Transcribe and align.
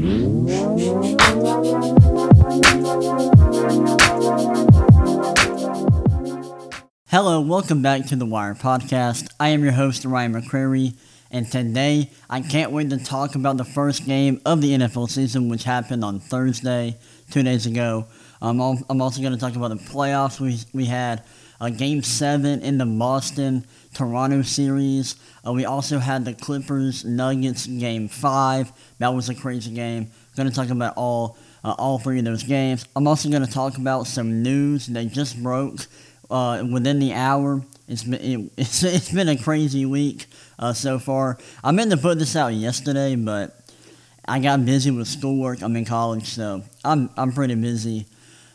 Hello, 0.00 0.16
welcome 7.42 7.82
back 7.82 8.06
to 8.06 8.16
the 8.16 8.24
Wire 8.24 8.54
Podcast. 8.54 9.30
I 9.38 9.50
am 9.50 9.62
your 9.62 9.72
host, 9.72 10.06
Ryan 10.06 10.32
McCrary, 10.32 10.96
and 11.30 11.52
today 11.52 12.08
I 12.30 12.40
can't 12.40 12.72
wait 12.72 12.88
to 12.88 12.96
talk 12.96 13.34
about 13.34 13.58
the 13.58 13.64
first 13.64 14.06
game 14.06 14.40
of 14.46 14.62
the 14.62 14.70
NFL 14.70 15.10
season, 15.10 15.50
which 15.50 15.64
happened 15.64 16.02
on 16.02 16.18
Thursday, 16.18 16.96
two 17.30 17.42
days 17.42 17.66
ago. 17.66 18.06
Um, 18.40 18.82
I'm 18.88 19.02
also 19.02 19.20
going 19.20 19.34
to 19.34 19.38
talk 19.38 19.54
about 19.54 19.68
the 19.68 19.76
playoffs 19.76 20.40
we, 20.40 20.60
we 20.72 20.86
had, 20.86 21.24
uh, 21.60 21.68
Game 21.68 22.02
7 22.02 22.62
in 22.62 22.78
the 22.78 22.86
Boston 22.86 23.66
Toronto 23.94 24.42
series. 24.42 25.16
Uh, 25.46 25.52
we 25.52 25.64
also 25.64 25.98
had 25.98 26.24
the 26.24 26.34
Clippers 26.34 27.04
Nuggets 27.04 27.66
Game 27.66 28.08
5. 28.08 28.72
That 28.98 29.14
was 29.14 29.28
a 29.28 29.34
crazy 29.34 29.72
game. 29.72 30.10
Going 30.36 30.48
to 30.48 30.54
talk 30.54 30.70
about 30.70 30.94
all, 30.96 31.36
uh, 31.64 31.74
all 31.78 31.98
three 31.98 32.18
of 32.18 32.24
those 32.24 32.42
games. 32.42 32.84
I'm 32.94 33.06
also 33.06 33.28
going 33.28 33.44
to 33.44 33.50
talk 33.50 33.76
about 33.76 34.06
some 34.06 34.42
news 34.42 34.86
that 34.88 35.08
just 35.08 35.42
broke 35.42 35.86
uh, 36.30 36.64
within 36.70 36.98
the 36.98 37.12
hour. 37.12 37.62
It's 37.88 38.04
been, 38.04 38.20
it, 38.20 38.52
it's, 38.56 38.82
it's 38.82 39.12
been 39.12 39.28
a 39.28 39.36
crazy 39.36 39.84
week 39.84 40.26
uh, 40.58 40.72
so 40.72 40.98
far. 40.98 41.38
I 41.62 41.72
meant 41.72 41.90
to 41.90 41.96
put 41.96 42.18
this 42.18 42.36
out 42.36 42.54
yesterday, 42.54 43.16
but 43.16 43.56
I 44.26 44.38
got 44.38 44.64
busy 44.64 44.90
with 44.90 45.08
schoolwork. 45.08 45.62
I'm 45.62 45.74
in 45.74 45.84
college, 45.84 46.26
so 46.26 46.62
I'm, 46.84 47.10
I'm 47.16 47.32
pretty 47.32 47.56
busy. 47.56 48.06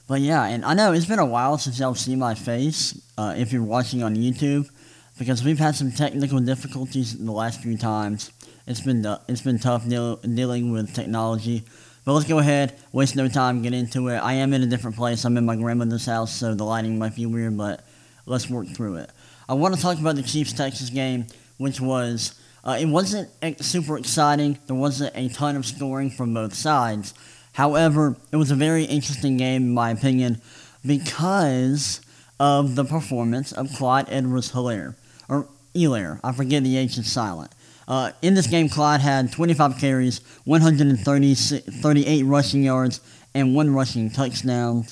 But 0.08 0.22
yeah, 0.22 0.46
and 0.46 0.64
I 0.64 0.76
know 0.76 0.94
it's 0.94 1.08
been 1.08 1.20
a 1.20 1.26
while 1.26 1.58
since 1.58 1.80
y'all 1.80 1.96
seen 1.96 2.20
my 2.20 2.36
face 2.36 3.02
uh, 3.18 3.34
if 3.36 3.52
you're 3.52 3.64
watching 3.64 4.04
on 4.04 4.16
YouTube, 4.16 4.70
because 5.18 5.44
we've 5.44 5.60
had 5.60 5.76
some 5.76 5.92
technical 5.92 6.40
difficulties 6.40 7.18
the 7.18 7.32
last 7.32 7.62
few 7.62 7.78
times. 7.78 8.32
It's 8.68 8.82
been 8.82 9.06
uh, 9.06 9.20
it's 9.28 9.42
been 9.42 9.60
tough 9.60 9.88
deal, 9.88 10.18
dealing 10.18 10.72
with 10.72 10.94
technology. 10.94 11.64
But 12.04 12.14
let's 12.14 12.28
go 12.28 12.38
ahead, 12.38 12.80
waste 12.92 13.16
no 13.16 13.28
time, 13.28 13.64
get 13.64 13.74
into 13.74 14.10
it. 14.10 14.18
I 14.18 14.34
am 14.34 14.54
in 14.54 14.62
a 14.62 14.68
different 14.68 14.96
place. 14.96 15.26
I'm 15.26 15.38
in 15.38 15.46
my 15.46 15.56
grandmother's 15.56 16.06
house, 16.06 16.36
so 16.36 16.54
the 16.54 16.64
lighting 16.64 17.00
might 17.00 17.16
be 17.16 17.26
weird, 17.26 17.58
but 17.58 17.84
let's 18.28 18.48
work 18.48 18.68
through 18.68 18.98
it. 18.98 19.10
I 19.50 19.54
want 19.54 19.74
to 19.76 19.82
talk 19.82 20.00
about 20.00 20.16
the 20.16 20.22
Chiefs 20.22 20.54
Texas 20.54 20.92
game, 20.92 21.26
which 21.58 21.82
was 21.82 22.40
uh, 22.64 22.78
it 22.80 22.86
wasn't 22.86 23.30
super 23.64 23.98
exciting. 23.98 24.60
There 24.68 24.76
wasn't 24.76 25.16
a 25.16 25.30
ton 25.30 25.56
of 25.56 25.66
scoring 25.66 26.10
from 26.12 26.34
both 26.34 26.54
sides. 26.54 27.14
However, 27.54 28.18
it 28.32 28.36
was 28.36 28.52
a 28.52 28.56
very 28.56 28.84
interesting 28.84 29.38
game, 29.38 29.64
in 29.64 29.74
my 29.74 29.92
opinion, 29.92 30.42
because 30.86 32.02
of 32.40 32.76
the 32.76 32.84
performance 32.84 33.52
of 33.52 33.72
Clyde 33.74 34.08
Edwards 34.10 34.52
Helaire. 34.52 34.96
Or 35.30 35.48
Elaire. 35.76 36.20
I 36.24 36.32
forget 36.32 36.64
the 36.64 36.78
H 36.78 36.98
is 36.98 37.12
silent. 37.12 37.52
Uh, 37.88 38.12
in 38.22 38.34
this 38.34 38.48
game, 38.48 38.68
Clyde 38.68 39.02
had 39.02 39.32
25 39.32 39.78
carries, 39.78 40.22
138 40.46 42.24
rushing 42.24 42.64
yards, 42.64 43.00
and 43.34 43.56
one 43.56 43.74
rushing 43.74 44.10
touchdown. 44.10 44.86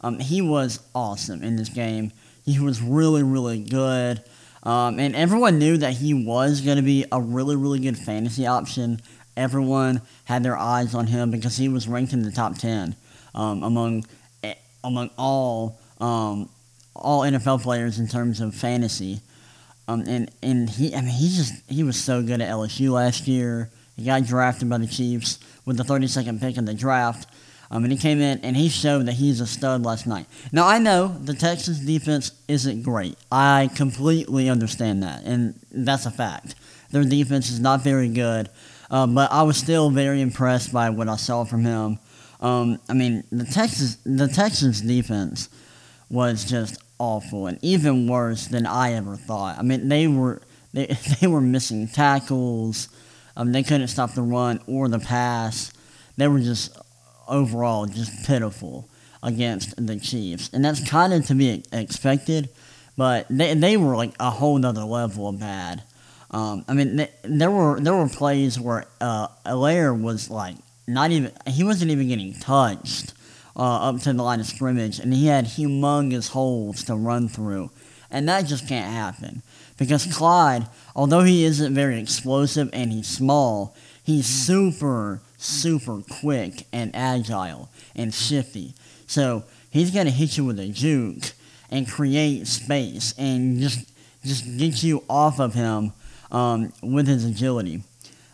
Um, 0.00 0.18
he 0.18 0.42
was 0.42 0.80
awesome 0.94 1.42
in 1.42 1.56
this 1.56 1.68
game. 1.68 2.12
He 2.44 2.58
was 2.58 2.82
really, 2.82 3.22
really 3.22 3.60
good. 3.60 4.22
Um, 4.62 4.98
and 4.98 5.14
everyone 5.14 5.58
knew 5.58 5.76
that 5.76 5.94
he 5.94 6.12
was 6.12 6.60
going 6.60 6.76
to 6.76 6.82
be 6.82 7.04
a 7.12 7.20
really, 7.20 7.56
really 7.56 7.78
good 7.78 7.96
fantasy 7.96 8.46
option. 8.46 9.00
Everyone 9.36 10.02
had 10.24 10.42
their 10.42 10.56
eyes 10.56 10.94
on 10.94 11.06
him 11.06 11.30
because 11.30 11.56
he 11.56 11.68
was 11.68 11.86
ranked 11.88 12.12
in 12.12 12.22
the 12.22 12.32
top 12.32 12.58
10 12.58 12.96
um, 13.34 13.62
among 13.62 14.04
eh, 14.42 14.54
among 14.84 15.10
all 15.16 15.78
um, 16.00 16.48
all 16.94 17.22
NFL 17.22 17.62
players 17.62 17.98
in 17.98 18.08
terms 18.08 18.40
of 18.40 18.54
fantasy. 18.54 19.20
Um, 19.90 20.04
and 20.06 20.30
and 20.40 20.70
he, 20.70 20.94
I 20.94 21.00
mean, 21.00 21.10
he 21.10 21.28
just 21.28 21.68
he 21.68 21.82
was 21.82 22.00
so 22.00 22.22
good 22.22 22.40
at 22.40 22.48
LSU 22.48 22.90
last 22.90 23.26
year. 23.26 23.70
He 23.96 24.04
got 24.04 24.24
drafted 24.24 24.70
by 24.70 24.78
the 24.78 24.86
Chiefs 24.86 25.40
with 25.64 25.76
the 25.76 25.82
32nd 25.82 26.40
pick 26.40 26.56
in 26.56 26.64
the 26.64 26.74
draft. 26.74 27.28
Um, 27.72 27.84
and 27.84 27.92
he 27.92 27.98
came 27.98 28.20
in 28.20 28.38
and 28.40 28.56
he 28.56 28.68
showed 28.68 29.06
that 29.06 29.14
he's 29.14 29.40
a 29.40 29.46
stud 29.46 29.84
last 29.84 30.06
night. 30.06 30.26
Now 30.52 30.66
I 30.66 30.78
know 30.78 31.08
the 31.08 31.34
Texas 31.34 31.80
defense 31.80 32.30
isn't 32.46 32.82
great. 32.82 33.16
I 33.32 33.68
completely 33.74 34.48
understand 34.48 35.02
that, 35.02 35.24
and 35.24 35.58
that's 35.72 36.06
a 36.06 36.10
fact. 36.12 36.54
Their 36.92 37.04
defense 37.04 37.50
is 37.50 37.58
not 37.58 37.82
very 37.82 38.08
good, 38.08 38.48
uh, 38.92 39.08
but 39.08 39.32
I 39.32 39.42
was 39.42 39.56
still 39.56 39.90
very 39.90 40.20
impressed 40.20 40.72
by 40.72 40.90
what 40.90 41.08
I 41.08 41.16
saw 41.16 41.42
from 41.44 41.64
him. 41.64 41.98
Um, 42.40 42.78
I 42.88 42.94
mean, 42.94 43.24
the 43.32 43.44
Texas 43.44 43.96
the 44.06 44.28
Texans 44.28 44.80
defense 44.82 45.48
was 46.08 46.44
just 46.44 46.80
awful 47.00 47.46
and 47.48 47.58
even 47.62 48.06
worse 48.06 48.46
than 48.46 48.66
I 48.66 48.92
ever 48.92 49.16
thought. 49.16 49.58
I 49.58 49.62
mean, 49.62 49.88
they 49.88 50.06
were 50.06 50.42
they, 50.72 50.86
they 51.20 51.26
were 51.26 51.40
missing 51.40 51.88
tackles. 51.88 52.88
Um, 53.36 53.50
they 53.52 53.62
couldn't 53.62 53.88
stop 53.88 54.14
the 54.14 54.22
run 54.22 54.60
or 54.68 54.88
the 54.88 55.00
pass. 55.00 55.72
They 56.16 56.28
were 56.28 56.38
just 56.38 56.76
overall 57.26 57.86
just 57.86 58.26
pitiful 58.26 58.88
against 59.22 59.74
the 59.84 59.98
Chiefs, 59.98 60.50
and 60.52 60.64
that's 60.64 60.86
kind 60.88 61.12
of 61.12 61.26
to 61.26 61.34
be 61.34 61.64
expected. 61.72 62.50
But 62.96 63.26
they 63.30 63.54
they 63.54 63.76
were 63.76 63.96
like 63.96 64.14
a 64.20 64.30
whole 64.30 64.58
nother 64.58 64.84
level 64.84 65.28
of 65.28 65.40
bad. 65.40 65.82
Um, 66.30 66.64
I 66.68 66.74
mean, 66.74 66.96
they, 66.96 67.10
there 67.24 67.50
were 67.50 67.80
there 67.80 67.94
were 67.94 68.08
plays 68.08 68.60
where 68.60 68.84
uh, 69.00 69.28
Elaire 69.46 69.98
was 69.98 70.30
like 70.30 70.56
not 70.86 71.10
even 71.10 71.32
he 71.46 71.64
wasn't 71.64 71.90
even 71.90 72.08
getting 72.08 72.34
touched 72.34 73.14
uh, 73.56 73.88
up 73.88 74.00
to 74.00 74.12
the 74.12 74.22
line 74.22 74.40
of 74.40 74.46
scrimmage, 74.46 74.98
and 74.98 75.12
he 75.12 75.26
had 75.26 75.44
humongous 75.44 76.30
holes 76.30 76.84
to 76.84 76.94
run 76.94 77.28
through. 77.28 77.70
And 78.10 78.28
that 78.28 78.46
just 78.46 78.66
can't 78.66 78.92
happen. 78.92 79.42
Because 79.78 80.04
Clyde, 80.06 80.66
although 80.94 81.22
he 81.22 81.44
isn't 81.44 81.74
very 81.74 82.00
explosive 82.00 82.68
and 82.72 82.92
he's 82.92 83.06
small, 83.06 83.74
he's 84.02 84.26
super, 84.26 85.20
super 85.38 86.02
quick 86.20 86.66
and 86.72 86.94
agile 86.94 87.70
and 87.94 88.12
shifty. 88.12 88.74
So 89.06 89.44
he's 89.70 89.90
going 89.90 90.06
to 90.06 90.12
hit 90.12 90.36
you 90.36 90.44
with 90.44 90.58
a 90.58 90.68
juke 90.68 91.32
and 91.70 91.88
create 91.88 92.46
space 92.46 93.14
and 93.16 93.60
just 93.60 93.90
just 94.24 94.44
get 94.58 94.82
you 94.82 95.02
off 95.08 95.40
of 95.40 95.54
him 95.54 95.92
um, 96.30 96.72
with 96.82 97.06
his 97.06 97.24
agility. 97.24 97.82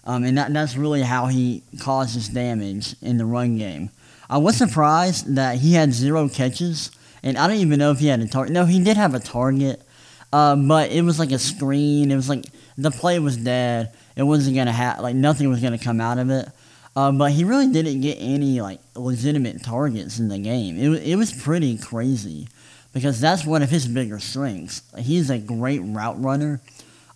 Um, 0.05 0.25
and 0.25 0.39
that, 0.39 0.53
that's 0.53 0.77
really 0.77 1.03
how 1.03 1.27
he 1.27 1.63
causes 1.81 2.29
damage 2.29 2.97
in 3.03 3.19
the 3.19 3.25
run 3.25 3.57
game. 3.57 3.91
I 4.29 4.39
was 4.39 4.57
surprised 4.57 5.35
that 5.37 5.59
he 5.59 5.75
had 5.75 5.93
zero 5.93 6.29
catches, 6.29 6.91
and 7.23 7.39
I 7.39 7.47
don't 7.47 7.57
even 7.57 7.79
know 7.79 7.93
if 7.93 7.99
he 7.99 8.09
had 8.09 8.21
a 8.21 8.27
target. 8.27 8.53
No, 8.53 8.65
he 8.65 8.83
did 8.83 8.97
have 8.97 9.15
a 9.15 9.21
target, 9.21 9.81
uh, 10.33 10.57
but 10.57 10.91
it 10.91 11.03
was 11.03 11.19
like 11.19 11.31
a 11.31 11.39
screen. 11.39 12.11
It 12.11 12.17
was 12.17 12.29
like 12.29 12.45
the 12.77 12.91
play 12.91 13.19
was 13.19 13.37
dead. 13.37 13.93
It 14.17 14.25
wasn't 14.25 14.57
gonna 14.57 14.73
have 14.73 15.01
like 15.01 15.15
nothing 15.15 15.49
was 15.49 15.61
gonna 15.61 15.79
come 15.79 16.01
out 16.01 16.19
of 16.19 16.31
it. 16.31 16.49
Uh, 16.97 17.13
but 17.13 17.31
he 17.31 17.45
really 17.45 17.69
didn't 17.69 18.01
get 18.01 18.17
any 18.19 18.61
like 18.61 18.81
legitimate 18.95 19.63
targets 19.63 20.19
in 20.19 20.29
the 20.29 20.39
game. 20.39 20.79
It 20.79 21.03
it 21.07 21.17
was 21.17 21.33
pretty 21.33 21.79
crazy 21.79 22.49
because 22.93 23.21
that's 23.21 23.45
one 23.45 23.63
of 23.63 23.71
his 23.71 23.87
bigger 23.87 24.19
strengths. 24.19 24.83
He's 24.99 25.31
a 25.31 25.39
great 25.39 25.81
route 25.81 26.21
runner. 26.21 26.61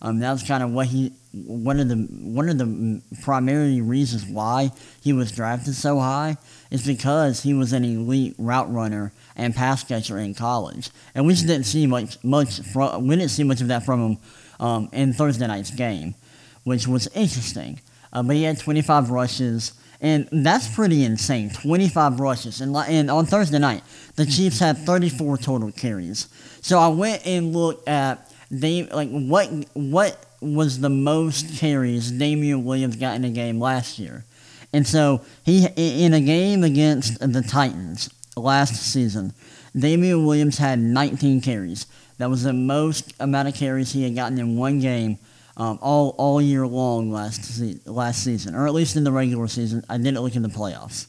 Um, 0.03 0.19
was 0.19 0.43
kind 0.43 0.63
of 0.63 0.71
what 0.71 0.87
he 0.87 1.13
one 1.33 1.79
of 1.79 1.87
the 1.89 1.95
one 1.95 2.49
of 2.49 2.57
the 2.57 3.01
primary 3.21 3.81
reasons 3.81 4.25
why 4.25 4.71
he 5.01 5.13
was 5.13 5.31
drafted 5.31 5.75
so 5.75 5.99
high 5.99 6.37
is 6.71 6.87
because 6.87 7.43
he 7.43 7.53
was 7.53 7.73
an 7.73 7.83
elite 7.83 8.33
route 8.37 8.71
runner 8.73 9.11
and 9.35 9.53
pass 9.55 9.83
catcher 9.83 10.17
in 10.17 10.33
college, 10.33 10.89
and 11.13 11.27
we 11.27 11.33
just 11.33 11.45
didn't 11.45 11.65
see 11.65 11.85
much 11.85 12.21
much 12.23 12.61
from, 12.71 13.07
we 13.07 13.15
didn't 13.15 13.31
see 13.31 13.43
much 13.43 13.61
of 13.61 13.67
that 13.67 13.85
from 13.85 14.11
him 14.11 14.17
um, 14.59 14.89
in 14.93 15.13
Thursday 15.13 15.45
night's 15.45 15.71
game, 15.71 16.15
which 16.63 16.87
was 16.87 17.07
interesting. 17.13 17.79
Uh, 18.13 18.23
but 18.23 18.35
he 18.35 18.43
had 18.43 18.59
25 18.59 19.09
rushes, 19.09 19.73
and 20.01 20.27
that's 20.31 20.73
pretty 20.73 21.03
insane. 21.03 21.49
25 21.49 22.19
rushes, 22.19 22.61
and, 22.61 22.75
and 22.75 23.11
on 23.11 23.25
Thursday 23.25 23.59
night, 23.59 23.83
the 24.15 24.25
Chiefs 24.25 24.59
had 24.59 24.77
34 24.77 25.37
total 25.37 25.71
carries. 25.71 26.27
So 26.61 26.79
I 26.79 26.87
went 26.87 27.25
and 27.25 27.53
looked 27.53 27.87
at 27.87 28.31
they 28.49 28.83
like 28.83 29.09
what 29.09 29.47
what 29.73 30.25
was 30.41 30.79
the 30.79 30.89
most 30.89 31.57
carries 31.57 32.11
Damien 32.11 32.65
Williams 32.65 32.95
got 32.95 33.15
in 33.15 33.23
a 33.23 33.29
game 33.29 33.59
last 33.59 33.99
year. 33.99 34.25
And 34.73 34.87
so 34.87 35.21
he 35.43 35.67
in 35.75 36.13
a 36.13 36.21
game 36.21 36.63
against 36.63 37.19
the 37.19 37.41
Titans 37.41 38.09
last 38.37 38.75
season, 38.75 39.33
Damien 39.77 40.25
Williams 40.25 40.57
had 40.57 40.79
19 40.79 41.41
carries. 41.41 41.85
That 42.17 42.29
was 42.29 42.43
the 42.43 42.53
most 42.53 43.13
amount 43.19 43.47
of 43.47 43.55
carries 43.55 43.91
he 43.91 44.03
had 44.03 44.15
gotten 44.15 44.37
in 44.37 44.55
one 44.57 44.79
game 44.79 45.17
um, 45.57 45.77
all 45.81 46.15
all 46.17 46.41
year 46.41 46.65
long 46.65 47.11
last 47.11 47.43
se- 47.43 47.79
last 47.85 48.23
season, 48.23 48.55
or 48.55 48.67
at 48.67 48.73
least 48.73 48.95
in 48.95 49.03
the 49.03 49.11
regular 49.11 49.47
season. 49.47 49.83
I 49.89 49.97
didn't 49.97 50.19
look 50.19 50.35
in 50.35 50.43
the 50.43 50.49
playoffs. 50.49 51.07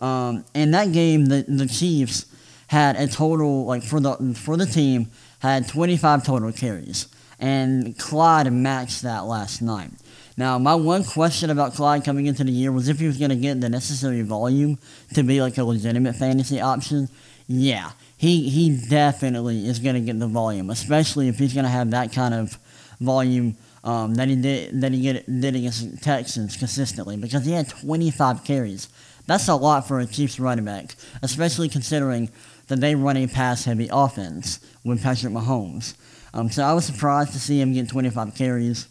Um, 0.00 0.44
in 0.54 0.72
that 0.72 0.92
game, 0.92 1.26
the 1.26 1.44
the 1.48 1.66
Chiefs 1.66 2.26
had 2.66 2.96
a 2.96 3.06
total 3.06 3.64
like 3.64 3.82
for 3.82 4.00
the 4.00 4.16
for 4.36 4.56
the 4.56 4.66
team 4.66 5.10
had 5.40 5.68
25 5.68 6.24
total 6.24 6.52
carries 6.52 7.06
and 7.38 7.96
Clyde 7.98 8.52
matched 8.52 9.02
that 9.02 9.24
last 9.24 9.62
night. 9.62 9.90
Now, 10.38 10.56
my 10.56 10.76
one 10.76 11.02
question 11.02 11.50
about 11.50 11.74
Clyde 11.74 12.04
coming 12.04 12.26
into 12.26 12.44
the 12.44 12.52
year 12.52 12.70
was 12.70 12.88
if 12.88 13.00
he 13.00 13.08
was 13.08 13.18
going 13.18 13.30
to 13.30 13.36
get 13.36 13.60
the 13.60 13.68
necessary 13.68 14.22
volume 14.22 14.78
to 15.14 15.24
be 15.24 15.42
like 15.42 15.58
a 15.58 15.64
legitimate 15.64 16.14
fantasy 16.14 16.60
option. 16.60 17.08
Yeah, 17.48 17.90
he 18.16 18.48
he 18.48 18.78
definitely 18.88 19.66
is 19.66 19.80
going 19.80 19.96
to 19.96 20.00
get 20.00 20.16
the 20.20 20.28
volume, 20.28 20.70
especially 20.70 21.26
if 21.26 21.40
he's 21.40 21.54
going 21.54 21.64
to 21.64 21.70
have 21.70 21.90
that 21.90 22.12
kind 22.12 22.34
of 22.34 22.56
volume 23.00 23.56
um, 23.82 24.14
that 24.14 24.28
he 24.28 24.36
did 24.36 24.80
that 24.80 24.92
he 24.92 25.12
did 25.12 25.56
against 25.56 26.04
Texans 26.04 26.56
consistently 26.56 27.16
because 27.16 27.44
he 27.44 27.50
had 27.50 27.68
25 27.68 28.44
carries. 28.44 28.88
That's 29.26 29.48
a 29.48 29.56
lot 29.56 29.88
for 29.88 29.98
a 29.98 30.06
Chiefs 30.06 30.38
running 30.38 30.64
back, 30.64 30.94
especially 31.20 31.68
considering 31.68 32.30
that 32.68 32.80
they 32.80 32.94
run 32.94 33.16
a 33.16 33.26
pass 33.26 33.64
heavy 33.64 33.88
offense 33.90 34.60
with 34.84 35.02
Patrick 35.02 35.32
Mahomes. 35.32 35.94
Um, 36.32 36.48
so 36.48 36.62
I 36.62 36.74
was 36.74 36.84
surprised 36.84 37.32
to 37.32 37.40
see 37.40 37.60
him 37.60 37.72
get 37.72 37.88
25 37.88 38.36
carries. 38.36 38.86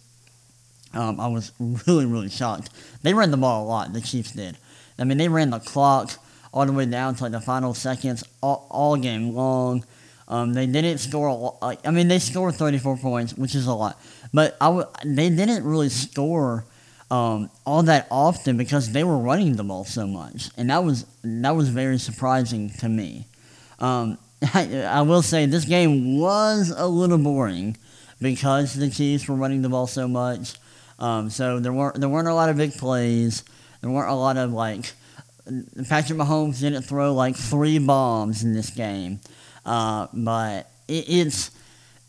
Um, 0.93 1.19
I 1.19 1.27
was 1.27 1.51
really, 1.59 2.05
really 2.05 2.29
shocked. 2.29 2.69
They 3.03 3.13
ran 3.13 3.31
the 3.31 3.37
ball 3.37 3.65
a 3.65 3.67
lot, 3.67 3.93
the 3.93 4.01
Chiefs 4.01 4.31
did. 4.31 4.57
I 4.99 5.03
mean, 5.03 5.17
they 5.17 5.27
ran 5.27 5.51
the 5.51 5.59
clock 5.59 6.11
all 6.53 6.65
the 6.65 6.71
way 6.71 6.85
down 6.85 7.15
to 7.15 7.23
like 7.23 7.31
the 7.31 7.41
final 7.41 7.73
seconds 7.73 8.23
all, 8.41 8.67
all 8.69 8.95
game 8.95 9.33
long. 9.33 9.85
Um, 10.27 10.53
they 10.53 10.65
didn't 10.65 10.97
score 10.97 11.27
a 11.27 11.33
lot. 11.33 11.79
I 11.85 11.91
mean, 11.91 12.07
they 12.07 12.19
scored 12.19 12.55
34 12.55 12.97
points, 12.97 13.33
which 13.35 13.55
is 13.55 13.67
a 13.67 13.73
lot. 13.73 14.01
But 14.33 14.57
I 14.59 14.65
w- 14.65 14.87
they 15.05 15.29
didn't 15.29 15.63
really 15.63 15.89
score 15.89 16.65
um, 17.09 17.49
all 17.65 17.83
that 17.83 18.07
often 18.11 18.57
because 18.57 18.91
they 18.91 19.03
were 19.03 19.17
running 19.17 19.55
the 19.55 19.63
ball 19.63 19.85
so 19.85 20.05
much, 20.05 20.49
and 20.57 20.69
that 20.69 20.83
was 20.83 21.05
that 21.23 21.51
was 21.51 21.69
very 21.69 21.97
surprising 21.97 22.69
to 22.79 22.89
me. 22.89 23.25
Um, 23.79 24.17
I, 24.53 24.83
I 24.83 25.01
will 25.01 25.21
say 25.21 25.45
this 25.45 25.65
game 25.65 26.19
was 26.19 26.73
a 26.75 26.87
little 26.87 27.17
boring 27.17 27.77
because 28.19 28.73
the 28.73 28.89
Chiefs 28.89 29.27
were 29.27 29.35
running 29.35 29.61
the 29.61 29.69
ball 29.69 29.87
so 29.87 30.07
much. 30.07 30.55
Um, 30.99 31.29
so 31.29 31.59
there 31.59 31.73
weren't 31.73 31.99
there 31.99 32.09
weren't 32.09 32.27
a 32.27 32.33
lot 32.33 32.49
of 32.49 32.57
big 32.57 32.73
plays. 32.73 33.43
There 33.81 33.89
weren't 33.89 34.09
a 34.09 34.15
lot 34.15 34.37
of 34.37 34.51
like 34.51 34.91
Patrick 35.87 36.19
Mahomes 36.19 36.59
didn't 36.59 36.83
throw 36.83 37.13
like 37.13 37.35
three 37.35 37.79
bombs 37.79 38.43
in 38.43 38.53
this 38.53 38.69
game. 38.69 39.19
Uh, 39.65 40.07
but 40.13 40.71
it, 40.87 41.05
it's 41.07 41.51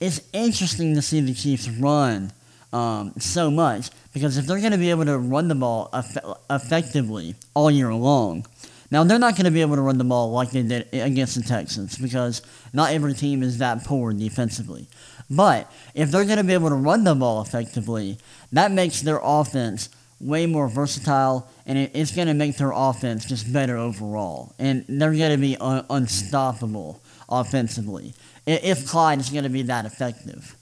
it's 0.00 0.20
interesting 0.32 0.94
to 0.94 1.02
see 1.02 1.20
the 1.20 1.34
Chiefs 1.34 1.68
run 1.68 2.32
um, 2.72 3.12
so 3.18 3.50
much 3.50 3.90
because 4.12 4.36
if 4.36 4.46
they're 4.46 4.60
going 4.60 4.72
to 4.72 4.78
be 4.78 4.90
able 4.90 5.04
to 5.04 5.18
run 5.18 5.48
the 5.48 5.54
ball 5.54 5.90
eff- 5.92 6.16
effectively 6.50 7.34
all 7.54 7.70
year 7.70 7.92
long, 7.92 8.46
now 8.90 9.04
they're 9.04 9.18
not 9.18 9.34
going 9.34 9.44
to 9.44 9.50
be 9.50 9.60
able 9.60 9.76
to 9.76 9.82
run 9.82 9.98
the 9.98 10.04
ball 10.04 10.30
like 10.30 10.50
they 10.50 10.62
did 10.62 10.88
against 10.92 11.34
the 11.34 11.42
Texans 11.42 11.98
because 11.98 12.42
not 12.72 12.92
every 12.92 13.14
team 13.14 13.42
is 13.42 13.58
that 13.58 13.84
poor 13.84 14.12
defensively. 14.12 14.86
But 15.30 15.70
if 15.94 16.10
they're 16.10 16.24
going 16.24 16.38
to 16.38 16.44
be 16.44 16.54
able 16.54 16.70
to 16.70 16.74
run 16.74 17.04
the 17.04 17.14
ball 17.14 17.42
effectively, 17.42 18.18
that 18.52 18.72
makes 18.72 19.02
their 19.02 19.20
offense 19.22 19.90
way 20.20 20.46
more 20.46 20.68
versatile 20.68 21.48
and 21.64 21.78
it's 21.78 22.10
going 22.10 22.26
to 22.26 22.34
make 22.34 22.56
their 22.56 22.72
offense 22.74 23.24
just 23.24 23.52
better 23.52 23.76
overall. 23.76 24.54
And 24.58 24.84
they're 24.88 25.14
going 25.14 25.32
to 25.32 25.36
be 25.36 25.56
un- 25.58 25.84
unstoppable 25.90 27.00
offensively 27.28 28.14
if 28.46 28.86
Clyde 28.86 29.20
is 29.20 29.30
going 29.30 29.44
to 29.44 29.50
be 29.50 29.62
that 29.62 29.84
effective. 29.84 30.56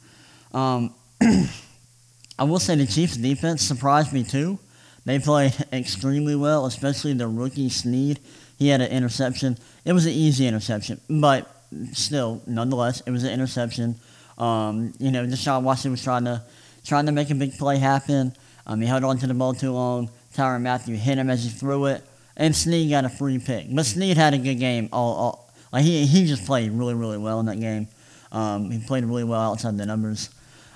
Um, 0.52 0.94
I 2.38 2.44
will 2.44 2.58
say 2.58 2.74
the 2.74 2.86
Chiefs' 2.86 3.16
defense 3.16 3.62
surprised 3.62 4.12
me 4.12 4.24
too. 4.24 4.58
They 5.04 5.19
played 5.19 5.54
extremely 5.72 6.34
well, 6.34 6.66
especially 6.66 7.14
the 7.14 7.28
rookie 7.28 7.69
Sneed. 7.69 8.19
He 8.58 8.69
had 8.69 8.80
an 8.80 8.90
interception. 8.90 9.56
It 9.84 9.92
was 9.92 10.06
an 10.06 10.12
easy 10.12 10.46
interception, 10.46 11.00
but 11.08 11.50
still, 11.92 12.42
nonetheless, 12.46 13.02
it 13.06 13.10
was 13.10 13.22
an 13.22 13.32
interception. 13.32 13.96
Um, 14.38 14.92
you 14.98 15.10
know, 15.10 15.26
Deshaun 15.26 15.62
Watson 15.62 15.90
was 15.90 16.02
trying 16.02 16.24
to 16.24 16.42
trying 16.84 17.06
to 17.06 17.12
make 17.12 17.30
a 17.30 17.34
big 17.34 17.56
play 17.56 17.78
happen. 17.78 18.34
Um, 18.66 18.80
he 18.80 18.86
held 18.86 19.04
on 19.04 19.18
to 19.18 19.26
the 19.26 19.34
ball 19.34 19.54
too 19.54 19.72
long. 19.72 20.10
Tyrann 20.34 20.62
Mathieu 20.62 20.96
hit 20.96 21.18
him 21.18 21.30
as 21.30 21.44
he 21.44 21.50
threw 21.50 21.86
it, 21.86 22.04
and 22.36 22.54
Sneed 22.54 22.90
got 22.90 23.04
a 23.04 23.08
free 23.08 23.38
pick. 23.38 23.66
But 23.70 23.86
Sneed 23.86 24.16
had 24.16 24.34
a 24.34 24.38
good 24.38 24.56
game 24.56 24.88
all, 24.92 25.14
all 25.14 25.52
like 25.72 25.84
he 25.84 26.06
he 26.06 26.26
just 26.26 26.44
played 26.44 26.70
really 26.72 26.94
really 26.94 27.18
well 27.18 27.40
in 27.40 27.46
that 27.46 27.60
game. 27.60 27.88
Um, 28.32 28.70
he 28.70 28.78
played 28.78 29.04
really 29.04 29.24
well 29.24 29.40
outside 29.40 29.76
the 29.78 29.86
numbers, 29.86 30.30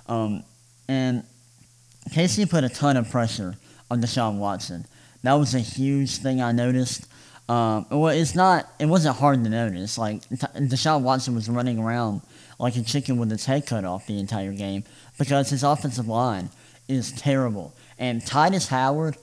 um, 0.06 0.44
and 0.88 1.24
KC 2.10 2.48
put 2.48 2.64
a 2.64 2.68
ton 2.68 2.96
of 2.96 3.10
pressure 3.10 3.56
on 3.90 4.00
Deshaun 4.00 4.38
Watson. 4.38 4.86
That 5.22 5.34
was 5.34 5.54
a 5.54 5.60
huge 5.60 6.16
thing 6.18 6.40
I 6.40 6.52
noticed. 6.52 7.06
Um, 7.48 7.86
well, 7.90 8.08
it's 8.08 8.34
not. 8.34 8.72
It 8.78 8.86
wasn't 8.86 9.16
hard 9.16 9.42
to 9.44 9.50
notice. 9.50 9.98
Like 9.98 10.22
Deshaun 10.28 11.02
Watson 11.02 11.34
was 11.34 11.48
running 11.48 11.78
around 11.78 12.22
like 12.60 12.76
a 12.76 12.82
chicken 12.82 13.18
with 13.18 13.32
its 13.32 13.46
head 13.46 13.66
cut 13.66 13.84
off 13.84 14.06
the 14.06 14.20
entire 14.20 14.52
game 14.52 14.84
because 15.18 15.48
his 15.48 15.62
offensive 15.62 16.06
line 16.06 16.50
is 16.88 17.10
terrible. 17.12 17.74
And 17.98 18.20
Tytus 18.20 18.68
Howard, 18.68 19.16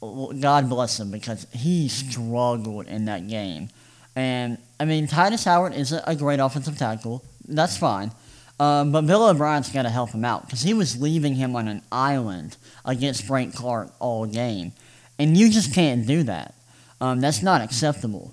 God 0.00 0.68
bless 0.68 1.00
him 1.00 1.10
because 1.10 1.46
he 1.52 1.88
struggled 1.88 2.86
in 2.86 3.06
that 3.06 3.26
game. 3.28 3.70
And 4.14 4.58
I 4.78 4.84
mean, 4.84 5.08
Tytus 5.08 5.44
Howard 5.44 5.74
is 5.74 5.92
a, 5.92 6.14
great 6.14 6.38
offensive 6.38 6.78
tackle. 6.78 7.24
That's 7.48 7.76
fine. 7.76 8.12
Um, 8.60 8.92
but 8.92 9.06
Bill 9.06 9.28
O'Brien's 9.28 9.70
got 9.70 9.82
to 9.82 9.90
help 9.90 10.10
him 10.10 10.24
out 10.24 10.46
because 10.46 10.62
he 10.62 10.74
was 10.74 11.00
leaving 11.00 11.34
him 11.34 11.56
on 11.56 11.66
an 11.66 11.82
island 11.90 12.56
against 12.84 13.24
Frank 13.24 13.54
Clark 13.54 13.92
all 13.98 14.26
game. 14.26 14.72
And 15.18 15.36
you 15.36 15.50
just 15.50 15.74
can't 15.74 16.06
do 16.06 16.22
that. 16.24 16.54
Um, 17.00 17.20
that's 17.20 17.42
not 17.42 17.62
acceptable. 17.62 18.32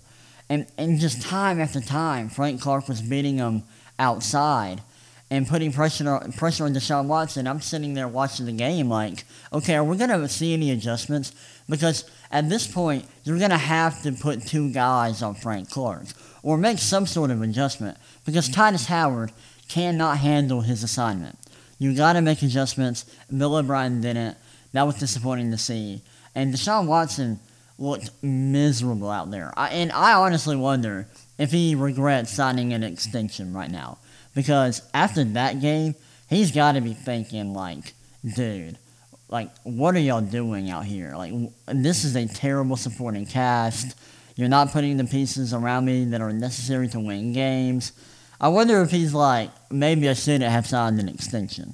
And, 0.50 0.66
and 0.78 1.00
just 1.00 1.22
time 1.22 1.62
after 1.62 1.80
time, 1.80 2.30
Frank 2.30 2.62
Clark 2.62 2.88
was 2.88 3.02
beating 3.02 3.38
him 3.38 3.64
outside 4.00 4.82
and 5.30 5.48
putting 5.48 5.72
pressure 5.72 6.20
pressure 6.38 6.66
on 6.66 6.74
Deshaun 6.74 7.06
Watson. 7.06 7.48
I'm 7.48 7.62
sitting 7.62 7.94
there 7.94 8.08
watching 8.08 8.48
the 8.48 8.52
game 8.52 8.90
like, 8.90 9.26
okay, 9.54 9.76
are 9.76 9.84
we 9.84 9.96
going 9.98 10.10
to 10.10 10.28
see 10.28 10.54
any 10.54 10.72
adjustments? 10.72 11.34
Because 11.70 12.10
at 12.32 12.50
this 12.50 12.66
point, 12.66 13.06
you're 13.24 13.38
going 13.38 13.52
to 13.52 13.58
have 13.58 14.02
to 14.04 14.12
put 14.12 14.48
two 14.48 14.72
guys 14.72 15.22
on 15.22 15.36
Frank 15.36 15.70
Clark 15.70 16.06
or 16.42 16.58
make 16.58 16.80
some 16.80 17.06
sort 17.06 17.30
of 17.30 17.42
adjustment 17.42 17.98
because 18.26 18.50
Tytus 18.50 18.88
Howard 18.88 19.32
cannot 19.68 20.18
handle 20.18 20.62
his 20.62 20.84
assignment. 20.84 21.38
You 21.78 21.96
got 21.96 22.14
to 22.14 22.22
make 22.22 22.42
adjustments. 22.42 23.06
Bill 23.36 23.56
O'Brien 23.56 24.02
didn't. 24.02 24.36
That 24.74 24.84
was 24.84 24.96
disappointing 24.96 25.52
to 25.52 25.58
see. 25.58 26.02
And 26.34 26.54
Deshaun 26.54 26.88
Watson 26.88 27.40
looked 27.80 28.12
miserable 28.22 29.10
out 29.10 29.32
there. 29.32 29.54
I, 29.56 29.70
and 29.70 29.92
I 29.92 30.14
honestly 30.14 30.56
wonder 30.56 31.08
if 31.38 31.52
he 31.52 31.76
regrets 31.76 32.32
signing 32.32 32.74
an 32.74 32.84
extension 32.84 33.54
right 33.54 33.72
now. 33.72 33.98
Because 34.36 34.82
after 34.94 35.24
that 35.24 35.60
game, 35.62 35.96
he's 36.30 36.52
got 36.52 36.74
to 36.74 36.82
be 36.82 36.94
thinking, 36.94 37.54
like, 37.54 37.94
dude, 38.36 38.78
like, 39.30 39.50
what 39.64 39.96
are 39.96 40.00
y'all 40.00 40.22
doing 40.22 40.70
out 40.70 40.86
here? 40.86 41.16
Like, 41.16 41.34
this 41.68 42.04
is 42.04 42.16
a 42.16 42.28
terrible 42.28 42.76
supporting 42.76 43.26
cast. 43.26 43.98
You're 44.36 44.50
not 44.50 44.72
putting 44.72 44.98
the 44.98 45.06
pieces 45.06 45.54
around 45.54 45.86
me 45.86 46.06
that 46.06 46.22
are 46.22 46.32
necessary 46.32 46.88
to 46.90 47.00
win 47.00 47.34
games. 47.34 47.92
I 48.40 48.48
wonder 48.48 48.82
if 48.82 48.92
he's 48.92 49.14
like, 49.14 49.52
maybe 49.70 50.08
I 50.08 50.14
shouldn't 50.14 50.50
have 50.50 50.66
signed 50.66 51.00
an 51.00 51.10
extension. 51.10 51.74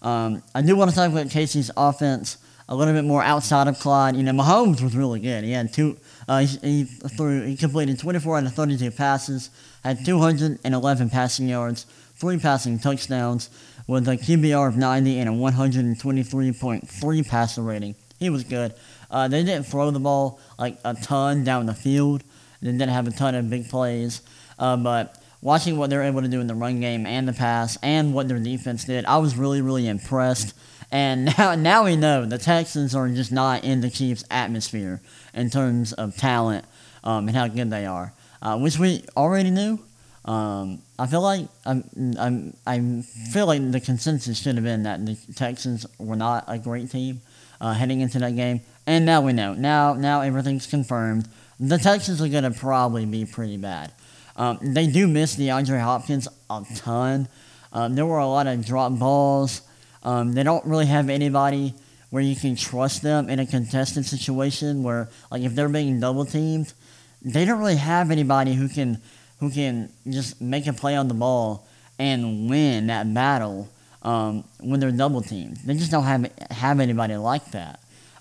Um, 0.00 0.42
I 0.54 0.62
do 0.62 0.76
want 0.76 0.90
to 0.90 0.96
talk 0.96 1.10
about 1.10 1.26
KC's 1.26 1.70
offense 1.76 2.38
a 2.68 2.74
little 2.74 2.92
bit 2.92 3.04
more 3.04 3.22
outside 3.22 3.66
of 3.66 3.78
Clyde. 3.78 4.16
You 4.16 4.22
know, 4.22 4.32
Mahomes 4.32 4.82
was 4.82 4.94
really 4.94 5.20
good. 5.20 5.44
He 5.44 5.52
had 5.52 5.72
two. 5.72 5.96
Uh, 6.28 6.40
he, 6.40 6.46
he 6.56 6.84
threw. 6.84 7.42
He 7.42 7.56
completed 7.56 7.98
24 7.98 8.38
out 8.38 8.44
of 8.44 8.54
32 8.54 8.90
passes, 8.90 9.50
had 9.82 10.04
211 10.04 11.10
passing 11.10 11.48
yards, 11.48 11.86
three 12.16 12.38
passing 12.38 12.78
touchdowns, 12.78 13.48
with 13.86 14.06
a 14.06 14.16
QBR 14.16 14.68
of 14.68 14.76
90 14.76 15.18
and 15.18 15.28
a 15.28 15.32
123.3 15.32 17.28
passer 17.28 17.62
rating. 17.62 17.94
He 18.18 18.30
was 18.30 18.44
good. 18.44 18.74
Uh, 19.10 19.28
they 19.28 19.42
didn't 19.42 19.66
throw 19.66 19.90
the 19.90 20.00
ball 20.00 20.38
like 20.58 20.76
a 20.84 20.94
ton 20.94 21.44
down 21.44 21.66
the 21.66 21.74
field. 21.74 22.22
They 22.60 22.72
didn't 22.72 22.90
have 22.90 23.06
a 23.06 23.12
ton 23.12 23.34
of 23.34 23.48
big 23.48 23.68
plays, 23.68 24.20
uh, 24.58 24.76
but 24.76 25.16
watching 25.40 25.78
what 25.78 25.88
they're 25.88 26.02
able 26.02 26.20
to 26.22 26.28
do 26.28 26.40
in 26.40 26.48
the 26.48 26.54
run 26.54 26.80
game 26.80 27.06
and 27.06 27.26
the 27.26 27.32
pass 27.32 27.78
and 27.82 28.12
what 28.12 28.28
their 28.28 28.40
defense 28.40 28.84
did, 28.84 29.04
I 29.06 29.18
was 29.18 29.36
really, 29.36 29.62
really 29.62 29.86
impressed. 29.86 30.54
And 30.90 31.26
now, 31.38 31.54
now 31.54 31.84
we 31.84 31.96
know 31.96 32.24
the 32.24 32.38
Texans 32.38 32.94
are 32.94 33.08
just 33.08 33.32
not 33.32 33.64
in 33.64 33.80
the 33.80 33.90
Chiefs' 33.90 34.24
atmosphere 34.30 35.00
in 35.34 35.50
terms 35.50 35.92
of 35.92 36.16
talent 36.16 36.64
um, 37.04 37.28
and 37.28 37.36
how 37.36 37.48
good 37.48 37.70
they 37.70 37.86
are, 37.86 38.12
uh, 38.42 38.58
which 38.58 38.78
we 38.78 39.04
already 39.16 39.50
knew. 39.50 39.78
Um, 40.24 40.82
I 40.98 41.06
feel 41.06 41.22
like 41.22 41.48
I'm, 41.64 41.84
I'm, 42.18 42.56
I 42.66 43.02
feel 43.32 43.46
like 43.46 43.70
the 43.72 43.80
consensus 43.80 44.38
should 44.38 44.56
have 44.56 44.64
been 44.64 44.82
that 44.82 45.04
the 45.04 45.16
Texans 45.34 45.86
were 45.98 46.16
not 46.16 46.44
a 46.48 46.58
great 46.58 46.90
team 46.90 47.22
uh, 47.60 47.72
heading 47.72 48.00
into 48.00 48.18
that 48.18 48.36
game, 48.36 48.60
and 48.86 49.06
now 49.06 49.22
we 49.22 49.32
know. 49.32 49.54
Now, 49.54 49.94
now 49.94 50.20
everything's 50.20 50.66
confirmed. 50.66 51.28
The 51.58 51.78
Texans 51.78 52.20
are 52.20 52.28
going 52.28 52.44
to 52.44 52.50
probably 52.50 53.06
be 53.06 53.24
pretty 53.24 53.56
bad. 53.56 53.92
Um, 54.36 54.58
they 54.62 54.86
do 54.86 55.08
miss 55.08 55.36
DeAndre 55.36 55.80
Hopkins 55.80 56.28
a 56.50 56.64
ton. 56.76 57.28
Um, 57.72 57.94
there 57.94 58.06
were 58.06 58.18
a 58.18 58.26
lot 58.26 58.46
of 58.46 58.64
drop 58.64 58.98
balls. 58.98 59.62
Um, 60.08 60.32
they 60.32 60.42
don't 60.42 60.64
really 60.64 60.86
have 60.86 61.10
anybody 61.10 61.74
where 62.08 62.22
you 62.22 62.34
can 62.34 62.56
trust 62.56 63.02
them 63.02 63.28
in 63.28 63.40
a 63.40 63.44
contested 63.44 64.06
situation 64.06 64.82
where, 64.82 65.10
like, 65.30 65.42
if 65.42 65.54
they're 65.54 65.68
being 65.68 66.00
double 66.00 66.24
teamed, 66.24 66.72
they 67.20 67.44
don't 67.44 67.58
really 67.58 67.76
have 67.76 68.10
anybody 68.10 68.54
who 68.54 68.70
can 68.70 69.02
who 69.38 69.50
can 69.50 69.92
just 70.08 70.40
make 70.40 70.66
a 70.66 70.72
play 70.72 70.96
on 70.96 71.08
the 71.08 71.14
ball 71.14 71.68
and 71.98 72.48
win 72.48 72.86
that 72.86 73.12
battle 73.12 73.68
um, 74.02 74.44
when 74.60 74.80
they're 74.80 74.90
double 74.90 75.20
teamed. 75.20 75.58
They 75.58 75.74
just 75.74 75.90
don't 75.90 76.04
have 76.04 76.32
have 76.52 76.80
anybody 76.80 77.16
like 77.16 77.50
that. 77.50 77.78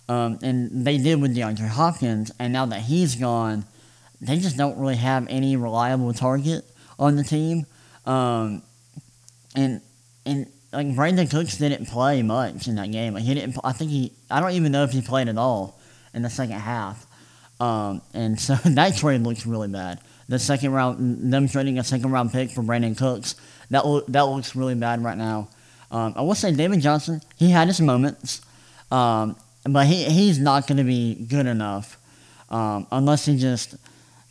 Um, 0.10 0.39
and 0.44 0.86
they 0.86 0.98
did 0.98 1.22
with 1.22 1.38
DeAndre 1.38 1.70
Hopkins, 1.70 2.34
and 2.38 2.51
now 2.51 2.65
that 2.65 2.82
he's 2.82 3.15
gone, 3.15 3.63
they 4.20 4.39
just 4.39 4.58
don't 4.58 4.77
really 4.77 4.98
have 4.98 5.25
any 5.29 5.56
reliable 5.56 6.12
target 6.12 6.65
on 7.00 7.15
the 7.15 7.24
team. 7.24 7.65
Um, 8.06 8.62
and 9.56 9.79
and 10.25 10.48
like 10.77 10.88
Brandin 10.89 11.29
Cooks 11.31 11.57
didn't 11.57 11.88
play 11.88 12.22
much 12.22 12.67
in 12.67 12.75
that 12.75 12.91
game. 12.91 13.15
Like 13.15 13.24
he 13.24 13.34
didn't. 13.34 13.57
I 13.63 13.72
think 13.72 13.89
he. 13.89 14.13
I 14.29 14.39
don't 14.39 14.51
even 14.51 14.72
know 14.72 14.84
if 14.84 14.91
he 14.91 15.01
played 15.01 15.27
at 15.27 15.36
all 15.36 15.79
in 16.13 16.22
the 16.22 16.29
second 16.29 16.60
half. 16.60 17.07
Um, 17.60 18.03
and 18.13 18.39
so 18.39 18.53
that 18.65 18.96
trade 18.96 19.22
looks 19.22 19.48
really 19.48 19.69
bad. 19.69 20.00
The 20.29 20.38
second 20.38 20.74
round, 20.74 21.34
them 21.34 21.48
trading 21.48 21.79
a 21.79 21.84
second 21.84 22.12
round 22.12 22.31
pick 22.31 22.51
for 22.51 22.62
Brandin 22.62 22.96
Cooks, 22.96 23.34
that 23.72 23.88
lo- 23.88 24.03
that 24.07 24.22
looks 24.22 24.55
really 24.55 24.75
bad 24.75 25.03
right 25.03 25.17
now. 25.17 25.50
Um, 25.89 26.13
I 26.15 26.22
will 26.22 26.36
say 26.36 26.53
David 26.53 26.81
Johnson, 26.81 27.22
he 27.38 27.50
had 27.50 27.67
his 27.67 27.81
moments, 27.81 28.41
um, 28.91 29.36
but 29.63 29.88
he 29.88 30.03
he's 30.03 30.38
not 30.38 30.67
going 30.67 30.77
to 30.77 30.84
be 30.84 31.15
good 31.15 31.48
enough 31.48 31.98
um, 32.51 32.86
unless 32.91 33.25
he 33.25 33.36
just 33.36 33.77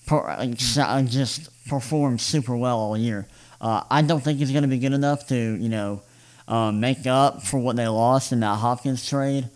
per, 0.06 0.46
just 0.54 1.66
performs 1.66 2.22
super 2.22 2.56
well 2.56 2.78
all 2.78 2.96
year. 2.96 3.26
Uh, 3.60 3.82
I 3.90 4.02
don't 4.02 4.22
think 4.22 4.38
he's 4.38 4.52
going 4.52 4.62
to 4.62 4.68
be 4.68 4.78
good 4.78 4.92
enough 4.92 5.26
to 5.26 5.34
you 5.34 5.68
know 5.68 6.02
um, 6.48 6.80
make 6.80 7.06
up 7.06 7.42
for 7.42 7.58
what 7.58 7.76
they 7.76 7.88
lost 7.88 8.32
in 8.32 8.40
that 8.40 8.56
Hopkins 8.56 9.08
trade. 9.08 9.48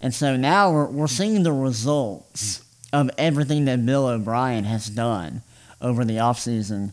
And 0.00 0.12
so 0.12 0.36
now 0.36 0.72
we're, 0.72 0.86
we're 0.86 1.06
seeing 1.06 1.42
the 1.42 1.52
results 1.52 2.62
of 2.92 3.10
everything 3.16 3.64
that 3.66 3.86
Bill 3.86 4.06
O'Brien 4.06 4.64
has 4.64 4.86
done 4.86 5.42
over 5.80 6.04
the 6.04 6.16
offseason, 6.16 6.92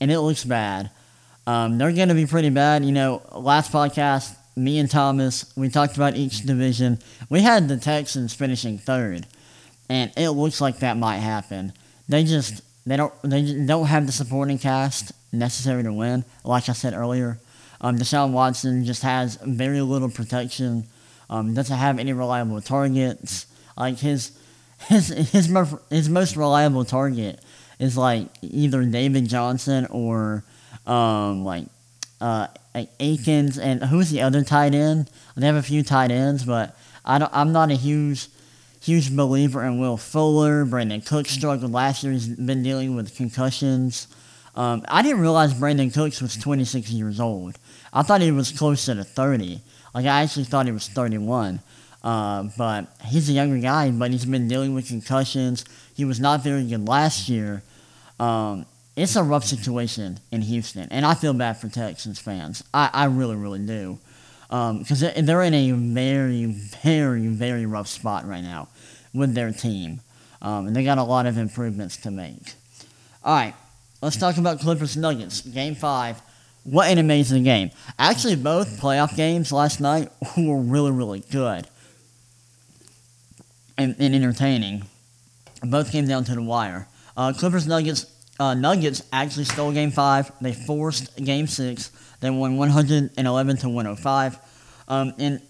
and 0.00 0.10
it 0.10 0.20
looks 0.20 0.44
bad. 0.44 0.90
Um, 1.46 1.78
they're 1.78 1.92
going 1.92 2.08
to 2.08 2.14
be 2.14 2.26
pretty 2.26 2.50
bad. 2.50 2.84
You 2.84 2.92
know, 2.92 3.22
last 3.32 3.72
podcast, 3.72 4.36
me 4.56 4.78
and 4.78 4.90
Thomas, 4.90 5.50
we 5.56 5.68
talked 5.68 5.96
about 5.96 6.16
each 6.16 6.42
division. 6.42 6.98
We 7.30 7.40
had 7.40 7.68
the 7.68 7.78
Texans 7.78 8.34
finishing 8.34 8.78
third, 8.78 9.26
and 9.88 10.12
it 10.16 10.30
looks 10.30 10.60
like 10.60 10.80
that 10.80 10.96
might 10.96 11.18
happen. 11.18 11.72
They 12.08 12.24
just 12.24 12.62
they 12.86 12.96
don't 12.96 13.12
they 13.22 13.64
don't 13.64 13.86
have 13.86 14.06
the 14.06 14.12
supporting 14.12 14.58
cast 14.58 15.12
necessary 15.32 15.82
to 15.84 15.92
win. 15.92 16.24
Like 16.44 16.68
I 16.68 16.72
said 16.72 16.94
earlier, 16.94 17.38
um, 17.80 17.98
Deshaun 17.98 18.32
Watson 18.32 18.84
just 18.84 19.02
has 19.02 19.36
very 19.36 19.80
little 19.80 20.10
protection. 20.10 20.84
Um, 21.30 21.54
doesn't 21.54 21.76
have 21.76 21.98
any 21.98 22.12
reliable 22.12 22.60
targets. 22.60 23.46
Like 23.76 23.98
his 23.98 24.32
his 24.88 25.08
his 25.08 25.48
most 25.48 25.74
his 25.90 26.08
most 26.08 26.36
reliable 26.36 26.84
target 26.84 27.40
is 27.78 27.96
like 27.96 28.28
either 28.42 28.84
David 28.84 29.28
Johnson 29.28 29.86
or 29.90 30.44
um, 30.86 31.44
like 31.44 31.66
uh, 32.20 32.48
like 32.74 32.88
Akins 32.98 33.58
and 33.58 33.84
who's 33.84 34.10
the 34.10 34.22
other 34.22 34.42
tight 34.42 34.74
end? 34.74 35.10
They 35.36 35.46
have 35.46 35.56
a 35.56 35.62
few 35.62 35.82
tight 35.82 36.10
ends, 36.10 36.44
but 36.44 36.76
I 37.04 37.18
don't. 37.18 37.30
I'm 37.32 37.52
not 37.52 37.70
a 37.70 37.74
huge 37.74 38.28
huge 38.82 39.14
believer 39.14 39.62
in 39.64 39.78
Will 39.78 39.96
Fuller. 39.96 40.64
Brandin 40.64 41.04
Cook 41.04 41.26
struggled 41.28 41.72
last 41.72 42.02
year. 42.02 42.12
He's 42.12 42.28
been 42.28 42.62
dealing 42.62 42.96
with 42.96 43.16
concussions. 43.16 44.08
Um, 44.54 44.84
I 44.88 45.02
didn't 45.02 45.20
realize 45.20 45.54
Brandin 45.54 45.94
Cooks 45.94 46.20
was 46.20 46.36
26 46.36 46.90
years 46.90 47.20
old. 47.20 47.58
I 47.98 48.02
thought 48.02 48.20
he 48.20 48.30
was 48.30 48.52
closer 48.52 48.94
to 48.94 49.02
30. 49.02 49.60
Like 49.92 50.06
I 50.06 50.22
actually 50.22 50.44
thought 50.44 50.66
he 50.66 50.72
was 50.72 50.86
31. 50.86 51.58
Uh, 52.04 52.44
but 52.56 52.86
he's 53.06 53.28
a 53.28 53.32
younger 53.32 53.58
guy, 53.58 53.90
but 53.90 54.12
he's 54.12 54.24
been 54.24 54.46
dealing 54.46 54.72
with 54.72 54.86
concussions. 54.86 55.64
He 55.96 56.04
was 56.04 56.20
not 56.20 56.44
very 56.44 56.64
good 56.64 56.86
last 56.86 57.28
year. 57.28 57.60
Um, 58.20 58.66
it's 58.94 59.16
a 59.16 59.22
rough 59.24 59.44
situation 59.44 60.20
in 60.30 60.42
Houston, 60.42 60.86
and 60.92 61.04
I 61.04 61.14
feel 61.14 61.32
bad 61.32 61.54
for 61.54 61.68
Texans 61.68 62.20
fans. 62.20 62.62
I, 62.72 62.88
I 62.92 63.04
really, 63.06 63.34
really 63.34 63.58
do. 63.66 63.98
Because 64.48 65.02
um, 65.02 65.26
they're 65.26 65.42
in 65.42 65.54
a 65.54 65.72
very, 65.72 66.44
very, 66.44 67.26
very 67.26 67.66
rough 67.66 67.88
spot 67.88 68.28
right 68.28 68.42
now 68.42 68.68
with 69.12 69.34
their 69.34 69.50
team. 69.50 70.00
Um, 70.40 70.68
and 70.68 70.76
they 70.76 70.84
got 70.84 70.98
a 70.98 71.02
lot 71.02 71.26
of 71.26 71.36
improvements 71.36 71.96
to 71.98 72.12
make. 72.12 72.54
All 73.24 73.34
right, 73.34 73.54
let's 74.00 74.16
talk 74.16 74.36
about 74.36 74.60
Clippers 74.60 74.96
Nuggets. 74.96 75.40
Game 75.40 75.74
5. 75.74 76.22
What 76.70 76.90
an 76.90 76.98
amazing 76.98 77.44
game. 77.44 77.70
Actually, 77.98 78.36
both 78.36 78.78
playoff 78.78 79.16
games 79.16 79.52
last 79.52 79.80
night 79.80 80.10
were 80.36 80.60
really, 80.60 80.90
really 80.90 81.20
good 81.20 81.66
and, 83.78 83.96
and 83.98 84.14
entertaining. 84.14 84.84
Both 85.62 85.90
came 85.90 86.06
down 86.06 86.24
to 86.24 86.34
the 86.34 86.42
wire. 86.42 86.86
Uh, 87.16 87.32
Clippers 87.32 87.66
Nuggets 87.66 88.06
uh, 88.38 88.54
Nuggets 88.54 89.02
actually 89.12 89.44
stole 89.44 89.72
Game 89.72 89.90
Five. 89.90 90.30
They 90.40 90.52
forced 90.52 91.16
Game 91.16 91.46
Six. 91.46 91.90
They 92.20 92.28
won 92.28 92.58
111 92.58 93.56
to 93.58 93.68
105. 93.68 94.38
Um, 94.88 95.14
and 95.18 95.40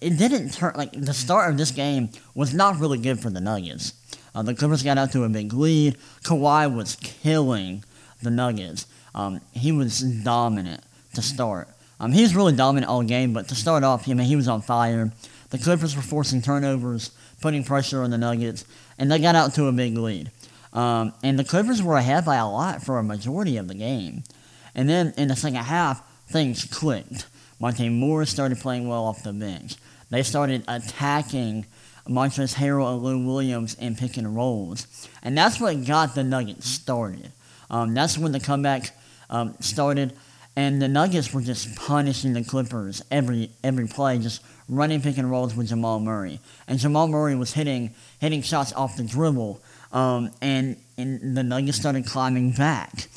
it 0.00 0.16
didn't 0.16 0.50
turn 0.50 0.74
like 0.76 0.92
the 0.92 1.12
start 1.12 1.50
of 1.50 1.58
this 1.58 1.72
game 1.72 2.10
was 2.34 2.54
not 2.54 2.78
really 2.78 2.98
good 2.98 3.18
for 3.18 3.30
the 3.30 3.40
Nuggets. 3.40 3.94
Uh, 4.34 4.42
the 4.42 4.54
Clippers 4.54 4.82
got 4.82 4.96
out 4.96 5.10
to 5.12 5.24
a 5.24 5.28
big 5.28 5.52
lead. 5.52 5.96
Kawhi 6.22 6.72
was 6.72 6.96
killing 6.96 7.84
the 8.22 8.30
Nuggets. 8.30 8.86
Um, 9.14 9.40
he 9.52 9.72
was 9.72 10.00
dominant 10.00 10.82
to 11.14 11.22
start. 11.22 11.68
Um, 12.00 12.12
he 12.12 12.22
was 12.22 12.36
really 12.36 12.54
dominant 12.54 12.90
all 12.90 13.02
game, 13.02 13.32
but 13.32 13.48
to 13.48 13.54
start 13.54 13.82
off, 13.82 14.08
I 14.08 14.14
mean, 14.14 14.26
he 14.26 14.36
was 14.36 14.48
on 14.48 14.62
fire. 14.62 15.12
The 15.50 15.58
Clippers 15.58 15.96
were 15.96 16.02
forcing 16.02 16.42
turnovers, 16.42 17.10
putting 17.40 17.64
pressure 17.64 18.02
on 18.02 18.10
the 18.10 18.18
Nuggets, 18.18 18.64
and 18.98 19.10
they 19.10 19.18
got 19.18 19.34
out 19.34 19.54
to 19.54 19.66
a 19.66 19.72
big 19.72 19.96
lead. 19.96 20.30
Um, 20.72 21.12
and 21.22 21.38
the 21.38 21.44
Clippers 21.44 21.82
were 21.82 21.96
ahead 21.96 22.24
by 22.24 22.36
a 22.36 22.48
lot 22.48 22.82
for 22.82 22.98
a 22.98 23.02
majority 23.02 23.56
of 23.56 23.68
the 23.68 23.74
game. 23.74 24.22
And 24.74 24.88
then 24.88 25.14
in 25.16 25.28
the 25.28 25.36
second 25.36 25.56
half, 25.56 26.02
things 26.28 26.64
clicked. 26.64 27.26
Monte 27.58 27.88
Moore 27.88 28.24
started 28.26 28.58
playing 28.58 28.86
well 28.86 29.04
off 29.04 29.22
the 29.22 29.32
bench. 29.32 29.76
They 30.10 30.22
started 30.22 30.64
attacking 30.68 31.66
Montrezl 32.06 32.54
Harrell 32.54 32.94
and 32.94 33.02
Lou 33.02 33.26
Williams 33.26 33.74
in 33.74 33.96
pick 33.96 34.16
and 34.16 34.36
rolls. 34.36 34.86
And 35.22 35.36
that's 35.36 35.60
what 35.60 35.84
got 35.84 36.14
the 36.14 36.24
Nuggets 36.24 36.68
started. 36.68 37.32
Um, 37.70 37.94
that's 37.94 38.18
when 38.18 38.32
the 38.32 38.40
comeback 38.40 38.90
um, 39.30 39.54
started. 39.60 40.14
And 40.56 40.82
the 40.82 40.88
Nuggets 40.88 41.32
were 41.32 41.40
just 41.40 41.76
punishing 41.76 42.32
the 42.32 42.42
Clippers 42.42 43.02
every 43.10 43.50
every 43.62 43.86
play, 43.86 44.18
just 44.18 44.42
running 44.68 45.00
pick 45.00 45.16
and 45.16 45.30
rolls 45.30 45.54
with 45.54 45.68
Jamal 45.68 46.00
Murray. 46.00 46.40
And 46.66 46.78
Jamal 46.80 47.06
Murray 47.06 47.36
was 47.36 47.52
hitting 47.52 47.94
hitting 48.18 48.42
shots 48.42 48.72
off 48.72 48.96
the 48.96 49.04
dribble 49.04 49.62
um, 49.92 50.30
and, 50.40 50.76
and 50.96 51.36
the 51.36 51.42
Nuggets 51.42 51.78
started 51.78 52.06
climbing 52.06 52.52
back. 52.52 53.08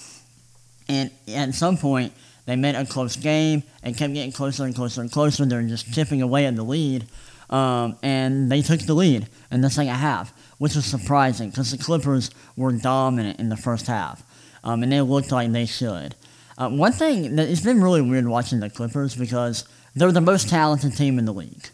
And 0.88 1.12
at 1.34 1.54
some 1.54 1.78
point, 1.78 2.14
they 2.46 2.56
made 2.56 2.76
a 2.76 2.86
close 2.86 3.16
game 3.16 3.64
and 3.84 3.96
kept 3.96 4.14
getting 4.14 4.32
closer 4.32 4.64
and 4.66 4.76
closer 4.76 5.02
and 5.02 5.12
closer. 5.12 5.46
They're 5.46 5.62
just 5.64 5.94
chipping 5.94 6.22
away 6.22 6.46
at 6.46 6.56
the 6.56 6.64
lead. 6.64 7.06
Um, 7.50 7.98
and 8.02 8.50
they 8.50 8.62
took 8.62 8.80
the 8.82 8.94
lead 8.94 9.28
in 9.52 9.62
the 9.62 9.70
second 9.70 9.96
half, 9.96 10.34
which 10.58 10.76
was 10.76 10.86
surprising 10.86 11.50
because 11.50 11.72
the 11.72 11.78
Clippers 11.78 12.32
were 12.56 12.72
dominant 12.72 13.40
in 13.40 13.50
the 13.50 13.58
first 13.58 13.88
half. 13.88 14.24
Um, 14.64 14.84
and 14.84 14.92
they 14.92 15.02
looked 15.02 15.32
like 15.32 15.52
they 15.52 15.66
should. 15.66 16.16
Uh, 16.58 16.70
one 16.70 16.92
thing 16.92 17.36
that 17.36 17.50
it's 17.50 17.62
been 17.62 17.82
really 17.82 18.02
weird 18.02 18.28
watching 18.28 18.60
the 18.60 18.70
Clippers 18.70 19.16
because 19.16 19.66
they're 19.96 20.12
the 20.12 20.22
most 20.22 20.50
talented 20.50 20.96
team 20.96 21.18
in 21.18 21.26
the 21.26 21.34
league. 21.34 21.70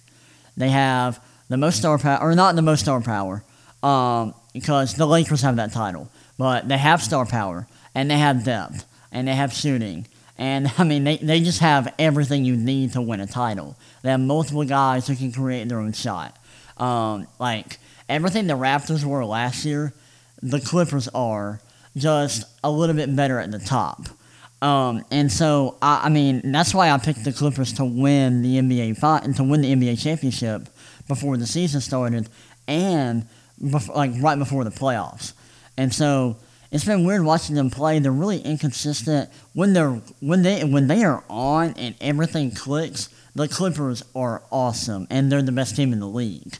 They 0.56 0.70
have 0.70 1.24
the 1.50 1.58
most 1.58 1.77
star 1.77 1.98
power, 1.98 2.22
or 2.22 2.36
not 2.36 2.56
the 2.56 2.62
most 2.62 2.82
star 2.82 3.01
power, 3.01 3.44
um, 3.84 4.34
because 4.53 4.94
the 4.96 5.06
Lakers 5.06 5.41
have 5.41 5.58
that 5.58 5.72
title. 5.74 6.10
But 6.38 6.67
they 6.67 6.77
have 6.77 7.01
star 7.01 7.25
power, 7.25 7.67
and 7.94 8.10
they 8.10 8.17
have 8.17 8.44
depth, 8.44 8.86
and 9.12 9.27
they 9.27 9.36
have 9.36 9.53
shooting. 9.53 10.08
And, 10.38 10.72
I 10.77 10.84
mean, 10.84 11.03
they, 11.03 11.17
they 11.17 11.41
just 11.41 11.60
have 11.60 11.94
everything 12.00 12.46
you 12.46 12.56
need 12.56 12.94
to 12.94 13.01
win 13.01 13.20
a 13.20 13.27
title. 13.27 13.75
They 14.03 14.12
have 14.12 14.20
multiple 14.20 14.63
guys 14.63 15.08
who 15.08 15.15
can 15.15 15.32
create 15.32 15.67
their 15.70 15.79
own 15.79 15.94
shot. 15.94 16.38
Um, 16.77 17.27
like, 17.39 17.79
everything 18.08 18.48
the 18.48 18.53
Raptors 18.53 19.03
were 19.03 19.25
last 19.25 19.65
year, 19.65 19.94
the 20.41 20.60
Clippers 20.60 21.08
are 21.10 21.60
just 21.98 22.46
a 22.63 22.72
little 22.72 22.96
bit 22.96 23.13
better 23.16 23.39
at 23.39 23.51
the 23.51 23.60
top. 23.60 24.08
Um, 24.62 25.06
and 25.12 25.32
so, 25.32 25.77
I, 25.82 26.06
I, 26.06 26.10
mean, 26.10 26.51
that's 26.51 26.74
why 26.74 26.89
I 26.89 26.98
picked 26.98 27.24
the 27.24 27.32
Clippers 27.32 27.74
to 27.74 27.86
win 27.86 28.42
the 28.42 28.58
NBA 28.58 28.98
fight 28.98 29.24
and 29.24 29.36
to 29.36 29.44
win 29.44 29.62
the 29.62 29.74
NBA 29.74 30.01
championship 30.01 30.68
before 31.08 31.38
the 31.38 31.46
season 31.46 31.80
started, 31.80 32.27
and 32.68 33.27
like 33.60 34.12
right 34.20 34.38
before 34.38 34.63
the 34.63 34.72
playoffs. 34.72 35.34
And 35.77 35.94
so 35.94 36.38
it's 36.72 36.84
been 36.84 37.06
weird 37.06 37.24
watching 37.24 37.56
them 37.56 37.70
play. 37.70 38.00
They're 38.00 38.12
really 38.12 38.39
inconsistent 38.39 39.30
when 39.54 39.74
they're 39.74 40.01
when 40.20 40.42
they 40.42 40.63
when 40.63 40.88
they 40.88 41.04
are 41.04 41.24
on 41.30 41.74
and 41.77 41.96
everything 42.01 42.51
clicks. 42.51 43.10
The 43.36 43.48
Clippers 43.48 44.04
are 44.16 44.42
awesome 44.51 45.06
and 45.12 45.32
they're 45.32 45.44
the 45.44 45.51
best 45.51 45.75
team 45.75 45.94
in 45.94 46.00
the 46.00 46.08
league. 46.08 46.58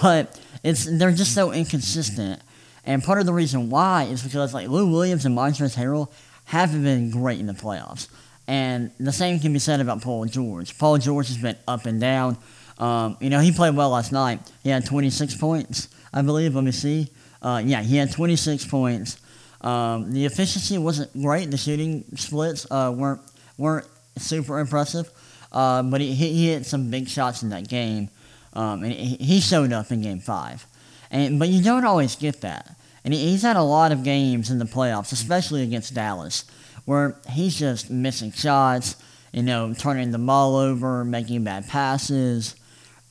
But 0.00 0.40
it's 0.62 0.86
they're 0.86 1.12
just 1.12 1.34
so 1.34 1.52
inconsistent. 1.52 2.40
And 2.84 3.02
part 3.02 3.20
of 3.20 3.26
the 3.26 3.32
reason 3.32 3.70
why 3.70 4.04
is 4.04 4.22
because 4.22 4.54
like 4.54 4.68
Lou 4.68 4.90
Williams 4.90 5.24
and 5.24 5.36
Montrezl 5.36 5.76
Harrell 5.76 6.10
haven't 6.44 6.82
been 6.82 7.10
great 7.10 7.38
in 7.38 7.46
the 7.46 7.52
playoffs. 7.52 8.08
And 8.48 8.90
the 8.98 9.12
same 9.12 9.38
can 9.38 9.52
be 9.52 9.58
said 9.58 9.80
about 9.80 10.02
Paul 10.02 10.24
George. 10.24 10.76
Paul 10.78 10.98
George 10.98 11.28
has 11.28 11.38
been 11.38 11.56
up 11.68 11.86
and 11.86 12.00
down. 12.00 12.36
Um, 12.78 13.16
you 13.20 13.30
know, 13.30 13.40
he 13.40 13.52
played 13.52 13.76
well 13.76 13.90
last 13.90 14.10
night. 14.10 14.40
He 14.62 14.70
had 14.70 14.84
26 14.84 15.36
points. 15.36 15.88
I 16.12 16.22
believe. 16.22 16.54
Let 16.54 16.64
me 16.64 16.72
see. 16.72 17.08
Uh, 17.40 17.62
yeah, 17.64 17.82
he 17.82 17.96
had 17.96 18.12
26 18.12 18.66
points. 18.66 19.18
Um, 19.60 20.12
the 20.12 20.26
efficiency 20.26 20.76
wasn't 20.78 21.12
great. 21.20 21.50
The 21.50 21.56
shooting 21.56 22.04
splits 22.16 22.66
uh, 22.70 22.92
weren't 22.94 23.20
weren't 23.58 23.86
super 24.18 24.58
impressive, 24.58 25.10
uh, 25.52 25.82
but 25.82 26.00
he, 26.00 26.14
he 26.14 26.48
hit 26.48 26.66
some 26.66 26.90
big 26.90 27.08
shots 27.08 27.42
in 27.42 27.50
that 27.50 27.68
game, 27.68 28.10
um, 28.54 28.82
and 28.82 28.92
he, 28.92 29.16
he 29.16 29.40
showed 29.40 29.72
up 29.72 29.92
in 29.92 30.02
Game 30.02 30.20
Five. 30.20 30.66
And 31.12 31.38
but 31.38 31.48
you 31.48 31.62
don't 31.62 31.84
always 31.84 32.16
get 32.16 32.40
that. 32.40 32.74
And 33.04 33.14
he's 33.14 33.42
had 33.42 33.56
a 33.56 33.62
lot 33.62 33.92
of 33.92 34.02
games 34.02 34.50
in 34.50 34.58
the 34.58 34.64
playoffs, 34.64 35.12
especially 35.12 35.62
against 35.62 35.94
Dallas, 35.94 36.44
where 36.84 37.16
he's 37.30 37.56
just 37.56 37.90
missing 37.90 38.32
shots. 38.32 38.96
you 39.32 39.42
know, 39.42 39.72
turning 39.74 40.10
the 40.10 40.18
ball 40.18 40.56
over, 40.56 41.04
making 41.04 41.44
bad 41.44 41.66
passes. 41.68 42.54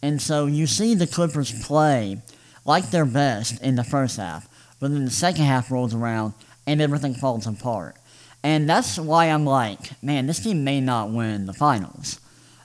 And 0.02 0.22
so 0.22 0.46
you 0.46 0.68
see 0.68 0.96
the 0.96 1.08
Clippers 1.08 1.66
play 1.66 2.22
like 2.66 2.92
their 2.92 3.06
best 3.06 3.62
in 3.62 3.76
the 3.76 3.84
first 3.84 4.18
half, 4.18 4.48
but 4.80 4.92
then 4.92 5.06
the 5.06 5.12
second 5.12 5.46
half 5.46 5.72
rolls 5.72 5.94
around 5.94 6.34
and 6.68 6.82
everything 6.82 7.14
falls 7.14 7.48
apart. 7.48 7.96
And 8.44 8.70
that's 8.70 8.98
why 8.98 9.26
I'm 9.28 9.46
like, 9.46 10.02
man, 10.04 10.26
this 10.26 10.40
team 10.40 10.64
may 10.64 10.80
not 10.82 11.12
win 11.12 11.46
the 11.46 11.54
finals. 11.54 12.20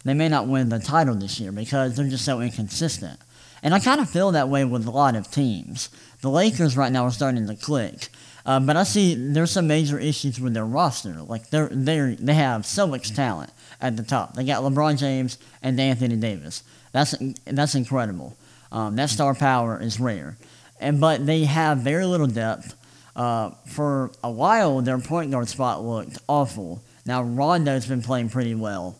They 0.04 0.14
may 0.14 0.28
not 0.28 0.46
win 0.46 0.68
the 0.68 0.78
title 0.78 1.14
this 1.14 1.40
year 1.40 1.52
because 1.52 1.96
they're 1.96 2.08
just 2.08 2.24
so 2.24 2.40
inconsistent. 2.40 3.18
And 3.66 3.74
I 3.74 3.80
kind 3.80 4.00
of 4.00 4.08
feel 4.08 4.30
that 4.30 4.48
way 4.48 4.64
with 4.64 4.86
a 4.86 4.92
lot 4.92 5.16
of 5.16 5.28
teams. 5.28 5.90
The 6.20 6.30
Lakers 6.30 6.76
right 6.76 6.92
now 6.92 7.02
are 7.02 7.10
starting 7.10 7.48
to 7.48 7.56
click. 7.56 8.10
Uh, 8.44 8.60
but 8.60 8.76
I 8.76 8.84
see 8.84 9.16
there's 9.16 9.50
some 9.50 9.66
major 9.66 9.98
issues 9.98 10.38
with 10.38 10.54
their 10.54 10.64
roster. 10.64 11.14
Like 11.14 11.50
they're 11.50 11.66
they 11.66 12.14
they 12.14 12.34
have 12.34 12.64
so 12.64 12.86
much 12.86 13.12
talent 13.16 13.50
at 13.80 13.96
the 13.96 14.04
top. 14.04 14.34
They 14.34 14.44
got 14.44 14.62
LeBron 14.62 14.98
James 15.00 15.36
and 15.64 15.80
Anthony 15.80 16.14
Davis. 16.14 16.62
That's 16.92 17.16
that's 17.44 17.74
incredible. 17.74 18.36
Um, 18.70 18.94
that 18.94 19.10
star 19.10 19.34
power 19.34 19.82
is 19.82 19.98
rare, 19.98 20.36
and 20.78 21.00
but 21.00 21.26
they 21.26 21.44
have 21.46 21.78
very 21.78 22.06
little 22.06 22.28
depth. 22.28 22.76
Uh, 23.16 23.50
for 23.66 24.12
a 24.22 24.30
while, 24.30 24.80
their 24.80 25.00
point 25.00 25.32
guard 25.32 25.48
spot 25.48 25.82
looked 25.82 26.18
awful. 26.28 26.84
Now 27.04 27.24
Rondo's 27.24 27.86
been 27.86 28.02
playing 28.02 28.28
pretty 28.28 28.54
well, 28.54 28.96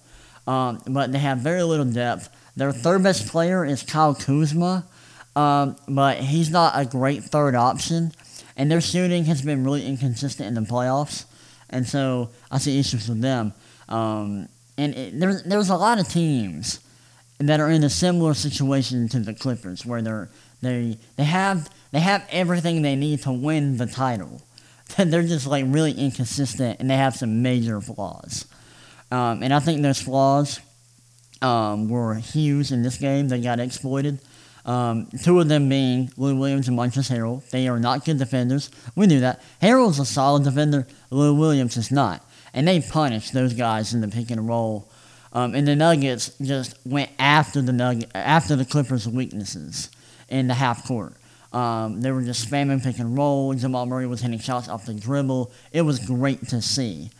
um, 0.48 0.82
but 0.88 1.12
they 1.12 1.20
have 1.20 1.38
very 1.38 1.62
little 1.62 1.86
depth. 1.86 2.30
Their 2.56 2.72
third 2.72 3.02
best 3.02 3.28
player 3.28 3.64
is 3.64 3.82
Kyle 3.82 4.14
Kuzma, 4.14 4.86
um, 5.34 5.76
but 5.88 6.18
he's 6.18 6.50
not 6.50 6.72
a 6.74 6.84
great 6.86 7.22
third 7.24 7.54
option 7.54 8.12
and 8.56 8.70
their 8.70 8.80
shooting 8.80 9.24
has 9.26 9.42
been 9.42 9.64
really 9.64 9.86
inconsistent 9.86 10.48
in 10.48 10.54
the 10.54 10.68
playoffs, 10.68 11.26
and 11.68 11.86
so 11.86 12.30
I 12.50 12.58
see 12.58 12.78
issues 12.78 13.08
with 13.08 13.20
them. 13.20 13.52
Um, 13.88 14.48
and 14.78 14.94
it, 14.94 15.20
there's 15.20 15.42
there's 15.44 15.68
a 15.68 15.76
lot 15.76 15.98
of 16.00 16.08
teams 16.08 16.80
that 17.38 17.60
are 17.60 17.70
in 17.70 17.84
a 17.84 17.90
similar 17.90 18.32
situation 18.34 19.08
to 19.10 19.20
the 19.20 19.34
Clippers, 19.34 19.84
where 19.84 20.00
they're 20.00 20.30
they 20.62 20.98
they 21.16 21.24
have 21.24 21.70
they 21.92 22.00
have 22.00 22.26
everything 22.30 22.82
they 22.82 22.96
need 22.96 23.22
to 23.22 23.32
win 23.32 23.76
the 23.76 23.86
title. 23.86 24.42
they're 24.96 25.22
just 25.22 25.46
like 25.46 25.64
really 25.68 25.92
inconsistent, 25.92 26.80
and 26.80 26.90
they 26.90 26.96
have 26.96 27.14
some 27.14 27.42
major 27.42 27.80
flaws. 27.80 28.46
Um, 29.10 29.42
and 29.42 29.52
I 29.52 29.60
think 29.60 29.82
those 29.82 30.00
flaws 30.00 30.60
um, 31.42 31.88
were 31.88 32.14
huge 32.14 32.72
in 32.72 32.82
this 32.82 32.98
game. 32.98 33.28
They 33.28 33.40
got 33.40 33.60
exploited. 33.60 34.20
Um, 34.64 35.08
two 35.22 35.38
of 35.38 35.48
them 35.48 35.68
being 35.68 36.10
Lou 36.16 36.36
Williams 36.36 36.66
and 36.66 36.76
Montrezl 36.76 37.16
Harrell. 37.16 37.48
They 37.50 37.68
are 37.68 37.78
not 37.78 38.04
good 38.04 38.18
defenders. 38.18 38.70
We 38.96 39.06
knew 39.06 39.20
that. 39.20 39.40
Harrell's 39.62 40.00
a 40.00 40.04
solid 40.04 40.42
defender. 40.42 40.86
Lou 41.10 41.34
Williams 41.34 41.76
is 41.76 41.92
not. 41.92 42.28
And 42.52 42.66
they 42.66 42.80
punished 42.80 43.32
those 43.32 43.54
guys 43.54 43.94
in 43.94 44.00
the 44.00 44.08
pick 44.08 44.30
and 44.30 44.48
roll. 44.48 44.90
Um, 45.32 45.54
and 45.54 45.68
the 45.68 45.76
Nuggets 45.76 46.30
just 46.40 46.74
went 46.84 47.10
after 47.18 47.62
the 47.62 47.72
Nugget, 47.72 48.10
after 48.14 48.56
the 48.56 48.64
Clippers' 48.64 49.06
weaknesses 49.06 49.90
in 50.28 50.48
the 50.48 50.54
half 50.54 50.86
court. 50.86 51.12
Um, 51.52 52.00
they 52.00 52.10
were 52.10 52.22
just 52.22 52.50
spamming 52.50 52.82
pick 52.82 52.98
and 52.98 53.16
roll. 53.16 53.54
Jamal 53.54 53.86
Murray 53.86 54.06
was 54.06 54.20
hitting 54.20 54.38
shots 54.38 54.68
off 54.68 54.86
the 54.86 54.94
dribble. 54.94 55.52
It 55.72 55.82
was 55.82 55.98
great 56.00 56.48
to 56.48 56.60
see. 56.60 57.10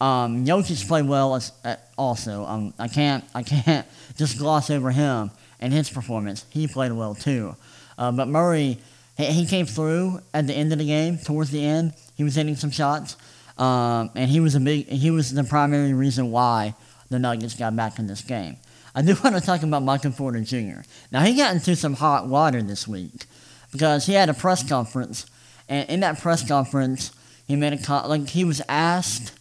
Um, 0.00 0.44
Jokic 0.44 0.86
played 0.86 1.06
well 1.06 1.34
as, 1.34 1.52
uh, 1.64 1.76
also. 1.96 2.44
Um, 2.44 2.74
I 2.78 2.88
can't 2.88 3.24
I 3.34 3.42
can't 3.42 3.86
just 4.16 4.38
gloss 4.38 4.70
over 4.70 4.90
him 4.90 5.30
and 5.60 5.72
his 5.72 5.88
performance. 5.88 6.44
He 6.50 6.66
played 6.66 6.92
well 6.92 7.14
too. 7.14 7.56
Uh, 7.96 8.12
but 8.12 8.28
Murray, 8.28 8.78
he, 9.16 9.24
he, 9.26 9.46
came 9.46 9.66
through 9.66 10.20
at 10.32 10.46
the 10.46 10.54
end 10.54 10.72
of 10.72 10.78
the 10.78 10.86
game. 10.86 11.18
Towards 11.18 11.50
the 11.50 11.64
end, 11.64 11.94
he 12.16 12.24
was 12.24 12.34
hitting 12.34 12.56
some 12.56 12.70
shots, 12.70 13.16
um, 13.56 14.10
and 14.16 14.28
he 14.28 14.40
was 14.40 14.54
a 14.56 14.60
big. 14.60 14.88
He 14.88 15.10
was 15.10 15.32
the 15.32 15.44
primary 15.44 15.94
reason 15.94 16.30
why 16.32 16.74
the 17.08 17.18
Nuggets 17.18 17.54
got 17.54 17.76
back 17.76 17.98
in 17.98 18.06
this 18.08 18.22
game. 18.22 18.56
I 18.94 19.02
do 19.02 19.16
want 19.24 19.36
to 19.36 19.40
talk 19.40 19.62
about 19.62 19.82
Michael 19.82 20.12
Porter 20.12 20.40
Jr. 20.40 20.80
Now 21.12 21.22
he 21.22 21.36
got 21.36 21.54
into 21.54 21.76
some 21.76 21.94
hot 21.94 22.26
water 22.26 22.62
this 22.62 22.88
week 22.88 23.26
because 23.70 24.06
he 24.06 24.14
had 24.14 24.28
a 24.28 24.34
press 24.34 24.68
conference, 24.68 25.26
and 25.68 25.88
in 25.88 26.00
that 26.00 26.18
press 26.20 26.46
conference, 26.46 27.12
he 27.46 27.54
made 27.54 27.72
a 27.72 28.06
like 28.08 28.28
he 28.28 28.44
was 28.44 28.60
asked 28.68 29.38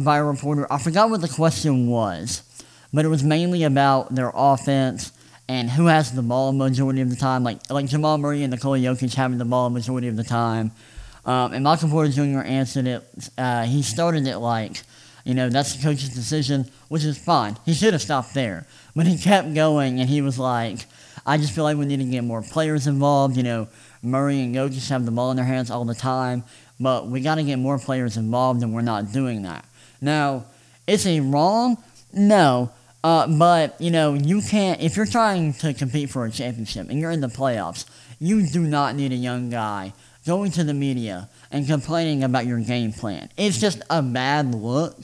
by 0.00 0.18
a 0.18 0.24
reporter. 0.24 0.66
I 0.70 0.78
forgot 0.78 1.10
what 1.10 1.20
the 1.20 1.28
question 1.28 1.86
was, 1.86 2.42
but 2.92 3.04
it 3.04 3.08
was 3.08 3.22
mainly 3.22 3.64
about 3.64 4.14
their 4.14 4.30
offense 4.34 5.12
and 5.48 5.70
who 5.70 5.86
has 5.86 6.12
the 6.12 6.22
ball 6.22 6.52
majority 6.52 7.00
of 7.00 7.10
the 7.10 7.16
time. 7.16 7.44
Like 7.44 7.70
like 7.70 7.86
Jamal 7.86 8.18
Murray 8.18 8.42
and 8.42 8.50
Nikola 8.50 8.78
Jokic 8.78 9.14
having 9.14 9.38
the 9.38 9.44
ball 9.44 9.70
majority 9.70 10.08
of 10.08 10.16
the 10.16 10.24
time. 10.24 10.72
Um, 11.24 11.52
and 11.52 11.64
Michael 11.64 11.88
Porter 11.88 12.10
Jr. 12.10 12.40
answered 12.40 12.86
it. 12.86 13.28
Uh, 13.36 13.64
he 13.64 13.82
started 13.82 14.26
it 14.28 14.38
like, 14.38 14.82
you 15.24 15.34
know, 15.34 15.48
that's 15.48 15.74
the 15.74 15.82
coach's 15.82 16.10
decision, 16.10 16.70
which 16.88 17.04
is 17.04 17.18
fine. 17.18 17.56
He 17.64 17.74
should 17.74 17.94
have 17.94 18.02
stopped 18.02 18.32
there. 18.32 18.64
But 18.94 19.08
he 19.08 19.18
kept 19.18 19.52
going, 19.52 20.00
and 20.00 20.08
he 20.08 20.22
was 20.22 20.38
like, 20.38 20.86
I 21.26 21.36
just 21.36 21.52
feel 21.52 21.64
like 21.64 21.76
we 21.76 21.84
need 21.84 21.98
to 21.98 22.04
get 22.04 22.22
more 22.22 22.42
players 22.42 22.86
involved. 22.86 23.36
You 23.36 23.42
know, 23.42 23.68
Murray 24.02 24.40
and 24.40 24.54
Jokic 24.54 24.88
have 24.88 25.04
the 25.04 25.10
ball 25.10 25.32
in 25.32 25.36
their 25.36 25.44
hands 25.44 25.68
all 25.68 25.84
the 25.84 25.96
time, 25.96 26.44
but 26.78 27.08
we 27.08 27.20
got 27.20 27.34
to 27.34 27.42
get 27.42 27.56
more 27.56 27.78
players 27.78 28.16
involved, 28.16 28.62
and 28.62 28.72
we're 28.72 28.82
not 28.82 29.12
doing 29.12 29.42
that. 29.42 29.64
Now, 30.00 30.44
is 30.86 31.04
he 31.04 31.20
wrong? 31.20 31.82
No, 32.12 32.70
uh, 33.04 33.26
but, 33.26 33.80
you 33.80 33.90
know, 33.90 34.14
you 34.14 34.40
can't, 34.40 34.80
if 34.80 34.96
you're 34.96 35.06
trying 35.06 35.52
to 35.54 35.74
compete 35.74 36.10
for 36.10 36.24
a 36.24 36.30
championship 36.30 36.88
and 36.90 36.98
you're 36.98 37.10
in 37.10 37.20
the 37.20 37.28
playoffs, 37.28 37.84
you 38.18 38.46
do 38.46 38.60
not 38.60 38.96
need 38.96 39.12
a 39.12 39.16
young 39.16 39.50
guy 39.50 39.92
going 40.26 40.50
to 40.52 40.64
the 40.64 40.74
media 40.74 41.28
and 41.50 41.66
complaining 41.66 42.24
about 42.24 42.46
your 42.46 42.58
game 42.60 42.92
plan. 42.92 43.30
It's 43.36 43.60
just 43.60 43.82
a 43.90 44.02
bad 44.02 44.54
look. 44.54 44.98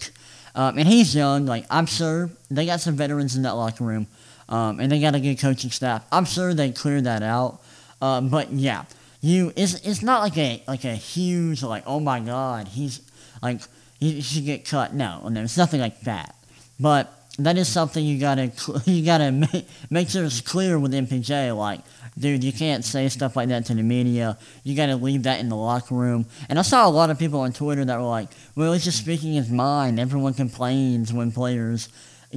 Um, 0.54 0.78
and 0.78 0.88
he's 0.88 1.14
young. 1.14 1.46
Like, 1.46 1.64
I'm 1.70 1.86
sure 1.86 2.30
they 2.50 2.66
got 2.66 2.80
some 2.80 2.96
veterans 2.96 3.36
in 3.36 3.42
that 3.42 3.52
locker 3.52 3.84
room, 3.84 4.06
um, 4.48 4.80
and 4.80 4.90
they 4.90 5.00
got 5.00 5.14
a 5.14 5.20
good 5.20 5.38
coaching 5.38 5.70
staff. 5.70 6.04
I'm 6.10 6.24
sure 6.24 6.54
they 6.54 6.72
cleared 6.72 7.04
that 7.04 7.22
out. 7.22 7.60
Uh, 8.02 8.20
but 8.20 8.50
yeah, 8.52 8.84
you 9.22 9.52
it's 9.56 9.74
it's 9.86 10.02
not 10.02 10.20
like 10.20 10.36
a 10.36 10.62
like 10.66 10.84
a 10.84 10.94
huge 10.94 11.62
like 11.62 11.84
oh 11.86 12.00
my 12.00 12.18
god 12.18 12.66
he's 12.66 13.00
like 13.40 13.60
he 14.02 14.20
should 14.20 14.44
get 14.44 14.64
cut. 14.64 14.94
No, 14.94 15.28
no, 15.28 15.42
it's 15.42 15.56
nothing 15.56 15.80
like 15.80 16.00
that. 16.00 16.34
But 16.80 17.12
that 17.38 17.56
is 17.56 17.68
something 17.68 18.04
you 18.04 18.18
gotta 18.18 18.50
you 18.84 19.04
gotta 19.04 19.30
make, 19.30 19.66
make 19.90 20.08
sure 20.08 20.24
it's 20.24 20.40
clear 20.40 20.78
with 20.78 20.92
MPJ. 20.92 21.56
Like, 21.56 21.80
dude, 22.18 22.42
you 22.42 22.52
can't 22.52 22.84
say 22.84 23.08
stuff 23.08 23.36
like 23.36 23.48
that 23.48 23.66
to 23.66 23.74
the 23.74 23.82
media. 23.82 24.38
You 24.64 24.74
gotta 24.74 24.96
leave 24.96 25.22
that 25.22 25.38
in 25.38 25.48
the 25.48 25.56
locker 25.56 25.94
room. 25.94 26.26
And 26.48 26.58
I 26.58 26.62
saw 26.62 26.86
a 26.86 26.90
lot 26.90 27.10
of 27.10 27.18
people 27.18 27.40
on 27.40 27.52
Twitter 27.52 27.84
that 27.84 27.96
were 27.96 28.04
like, 28.04 28.28
"Well, 28.56 28.72
he's 28.72 28.84
just 28.84 28.98
speaking 28.98 29.34
his 29.34 29.50
mind." 29.50 30.00
Everyone 30.00 30.34
complains 30.34 31.12
when 31.12 31.30
players 31.30 31.88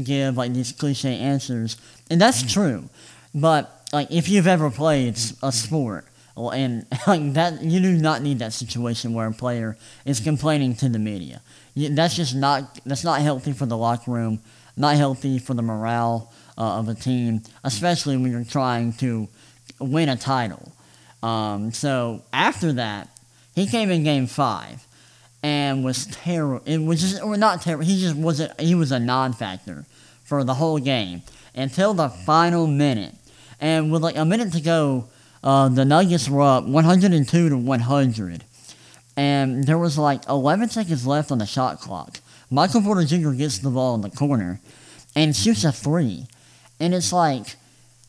give 0.01 0.37
like 0.37 0.53
these 0.53 0.71
cliche 0.71 1.17
answers, 1.17 1.77
and 2.11 2.21
that's 2.21 2.43
true. 2.43 2.89
But 3.33 3.89
like, 3.91 4.11
if 4.11 4.29
you've 4.29 4.47
ever 4.47 4.69
played 4.69 5.17
a 5.41 5.51
sport, 5.51 6.05
and 6.37 6.85
like 7.07 7.33
that, 7.33 7.61
you 7.61 7.79
do 7.79 7.93
not 7.93 8.21
need 8.21 8.39
that 8.39 8.53
situation 8.53 9.13
where 9.13 9.27
a 9.27 9.33
player 9.33 9.77
is 10.05 10.19
complaining 10.19 10.75
to 10.75 10.89
the 10.89 10.99
media. 10.99 11.41
That's 11.75 12.15
just 12.15 12.35
not 12.35 12.79
that's 12.85 13.03
not 13.03 13.21
healthy 13.21 13.53
for 13.53 13.65
the 13.65 13.77
locker 13.77 14.11
room 14.11 14.41
not 14.77 14.95
healthy 14.95 15.39
for 15.39 15.53
the 15.53 15.61
morale 15.61 16.31
uh, 16.57 16.79
of 16.79 16.89
a 16.89 16.95
team, 16.95 17.41
especially 17.63 18.17
when 18.17 18.31
you're 18.31 18.43
trying 18.43 18.93
to 18.93 19.27
win 19.79 20.09
a 20.09 20.15
title. 20.15 20.71
Um, 21.23 21.71
so 21.71 22.23
after 22.33 22.73
that, 22.73 23.09
he 23.53 23.67
came 23.67 23.89
in 23.89 24.03
game 24.03 24.27
five 24.27 24.85
and 25.41 25.83
was 25.83 26.07
terrible. 26.07 26.65
It 26.65 26.79
was 26.79 27.01
just, 27.01 27.23
or 27.23 27.37
not 27.37 27.61
terrible. 27.61 27.85
He 27.85 27.99
just 27.99 28.15
wasn't. 28.15 28.59
He 28.59 28.75
was 28.75 28.91
a 28.91 28.99
non-factor 28.99 29.85
for 30.23 30.43
the 30.43 30.55
whole 30.55 30.79
game 30.79 31.21
until 31.53 31.93
the 31.93 32.09
final 32.09 32.67
minute. 32.67 33.15
And 33.61 33.91
with 33.91 34.03
like 34.03 34.17
a 34.17 34.25
minute 34.25 34.51
to 34.53 34.61
go, 34.61 35.07
uh, 35.43 35.69
the 35.69 35.85
Nuggets 35.85 36.29
were 36.29 36.41
up 36.41 36.65
102 36.65 37.49
to 37.49 37.57
100, 37.57 38.43
and 39.17 39.63
there 39.65 39.77
was 39.77 39.97
like 39.97 40.27
11 40.27 40.69
seconds 40.69 41.05
left 41.05 41.31
on 41.31 41.37
the 41.37 41.45
shot 41.45 41.79
clock. 41.79 42.19
Michael 42.49 42.81
Porter 42.81 43.05
Jr. 43.05 43.31
gets 43.31 43.59
the 43.59 43.69
ball 43.69 43.95
in 43.95 44.01
the 44.01 44.09
corner 44.09 44.59
and 45.15 45.35
shoots 45.35 45.63
a 45.63 45.71
three. 45.71 46.27
And 46.79 46.93
it's 46.93 47.13
like, 47.13 47.55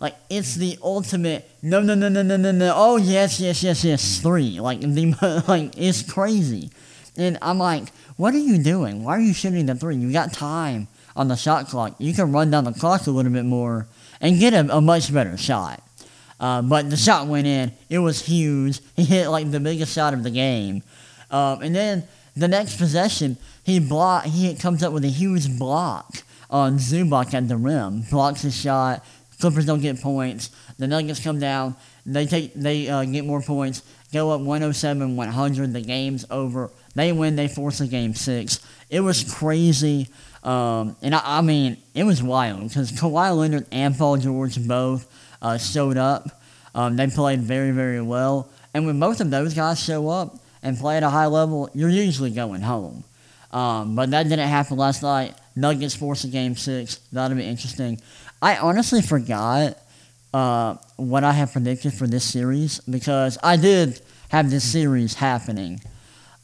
like 0.00 0.14
it's 0.28 0.56
the 0.56 0.78
ultimate 0.82 1.48
no 1.62 1.80
no 1.80 1.94
no 1.94 2.08
no 2.08 2.22
no 2.22 2.36
no 2.36 2.50
no. 2.50 2.72
Oh 2.76 2.96
yes 2.96 3.40
yes 3.40 3.62
yes 3.62 3.84
yes 3.84 4.20
three. 4.20 4.60
Like 4.60 4.80
the 4.80 5.44
like 5.48 5.76
it's 5.76 6.02
crazy, 6.02 6.70
and 7.16 7.38
I'm 7.40 7.58
like 7.58 7.88
what 8.16 8.34
are 8.34 8.38
you 8.38 8.58
doing? 8.58 9.04
Why 9.04 9.16
are 9.16 9.20
you 9.20 9.34
shooting 9.34 9.66
the 9.66 9.74
three? 9.74 9.96
You 9.96 10.10
got 10.10 10.32
time 10.32 10.88
on 11.14 11.28
the 11.28 11.36
shot 11.36 11.68
clock. 11.68 11.94
You 11.98 12.14
can 12.14 12.32
run 12.32 12.50
down 12.50 12.64
the 12.64 12.72
clock 12.72 13.06
a 13.06 13.10
little 13.10 13.32
bit 13.32 13.44
more 13.44 13.86
and 14.20 14.38
get 14.38 14.54
a, 14.54 14.76
a 14.76 14.80
much 14.80 15.12
better 15.12 15.36
shot, 15.36 15.82
uh, 16.38 16.62
but 16.62 16.90
the 16.90 16.96
shot 16.96 17.26
went 17.26 17.46
in 17.46 17.72
it 17.88 17.98
was 17.98 18.22
huge 18.22 18.80
he 18.94 19.04
hit 19.04 19.28
like 19.28 19.50
the 19.50 19.60
biggest 19.60 19.94
shot 19.94 20.14
of 20.14 20.22
the 20.22 20.30
game, 20.30 20.82
um, 21.30 21.62
and 21.62 21.74
then 21.74 22.06
the 22.36 22.48
next 22.48 22.76
possession 22.76 23.36
he 23.64 23.80
block. 23.80 24.24
He 24.24 24.54
comes 24.54 24.82
up 24.82 24.92
with 24.92 25.04
a 25.04 25.08
huge 25.08 25.58
block 25.58 26.22
on 26.48 26.78
Zubac 26.78 27.34
at 27.34 27.48
the 27.48 27.56
rim. 27.56 28.02
Blocks 28.10 28.42
his 28.42 28.56
shot. 28.56 29.04
Clippers 29.40 29.66
don't 29.66 29.80
get 29.80 30.00
points. 30.00 30.50
The 30.78 30.86
Nuggets 30.86 31.20
come 31.20 31.40
down. 31.40 31.74
They 32.06 32.26
take. 32.26 32.54
They 32.54 32.88
uh, 32.88 33.04
get 33.04 33.24
more 33.24 33.42
points. 33.42 33.82
Go 34.12 34.30
up 34.30 34.40
107, 34.40 35.16
100. 35.16 35.72
The 35.72 35.80
game's 35.80 36.24
over. 36.30 36.70
They 36.94 37.12
win. 37.12 37.34
They 37.34 37.48
force 37.48 37.80
a 37.80 37.86
game 37.86 38.14
six. 38.14 38.64
It 38.88 39.00
was 39.00 39.34
crazy. 39.34 40.08
Um, 40.44 40.96
and 41.02 41.12
I, 41.12 41.38
I, 41.38 41.40
mean, 41.40 41.76
it 41.92 42.04
was 42.04 42.22
wild 42.22 42.68
because 42.68 42.92
Kawhi 42.92 43.36
Leonard 43.36 43.66
and 43.72 43.98
Paul 43.98 44.16
George 44.18 44.64
both 44.64 45.12
uh, 45.42 45.58
showed 45.58 45.96
up. 45.96 46.28
Um, 46.74 46.96
they 46.96 47.06
played 47.06 47.40
very, 47.40 47.70
very 47.70 48.00
well. 48.00 48.50
And 48.74 48.86
when 48.86 49.00
both 49.00 49.20
of 49.20 49.30
those 49.30 49.54
guys 49.54 49.82
show 49.82 50.08
up 50.08 50.38
and 50.62 50.76
play 50.76 50.96
at 50.96 51.02
a 51.02 51.08
high 51.08 51.26
level, 51.26 51.70
you're 51.74 51.88
usually 51.88 52.30
going 52.30 52.60
home. 52.60 53.04
Um, 53.52 53.96
but 53.96 54.10
that 54.10 54.24
didn't 54.24 54.48
happen 54.48 54.76
last 54.76 55.02
night. 55.02 55.34
Nuggets 55.54 55.94
forced 55.94 56.24
a 56.24 56.28
game 56.28 56.56
six. 56.56 56.96
That'll 57.12 57.36
be 57.36 57.44
interesting. 57.44 58.00
I 58.42 58.58
honestly 58.58 59.00
forgot 59.00 59.78
uh, 60.34 60.76
what 60.96 61.24
I 61.24 61.32
had 61.32 61.52
predicted 61.52 61.94
for 61.94 62.06
this 62.06 62.24
series 62.24 62.80
because 62.80 63.38
I 63.42 63.56
did 63.56 64.00
have 64.28 64.50
this 64.50 64.64
series 64.64 65.14
happening. 65.14 65.80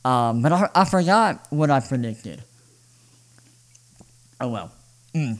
Um, 0.04 0.40
but 0.40 0.52
I, 0.52 0.68
I 0.74 0.84
forgot 0.86 1.46
what 1.50 1.70
I 1.70 1.80
predicted. 1.80 2.42
Oh 4.40 4.48
well. 4.48 4.72
Mm. 5.14 5.38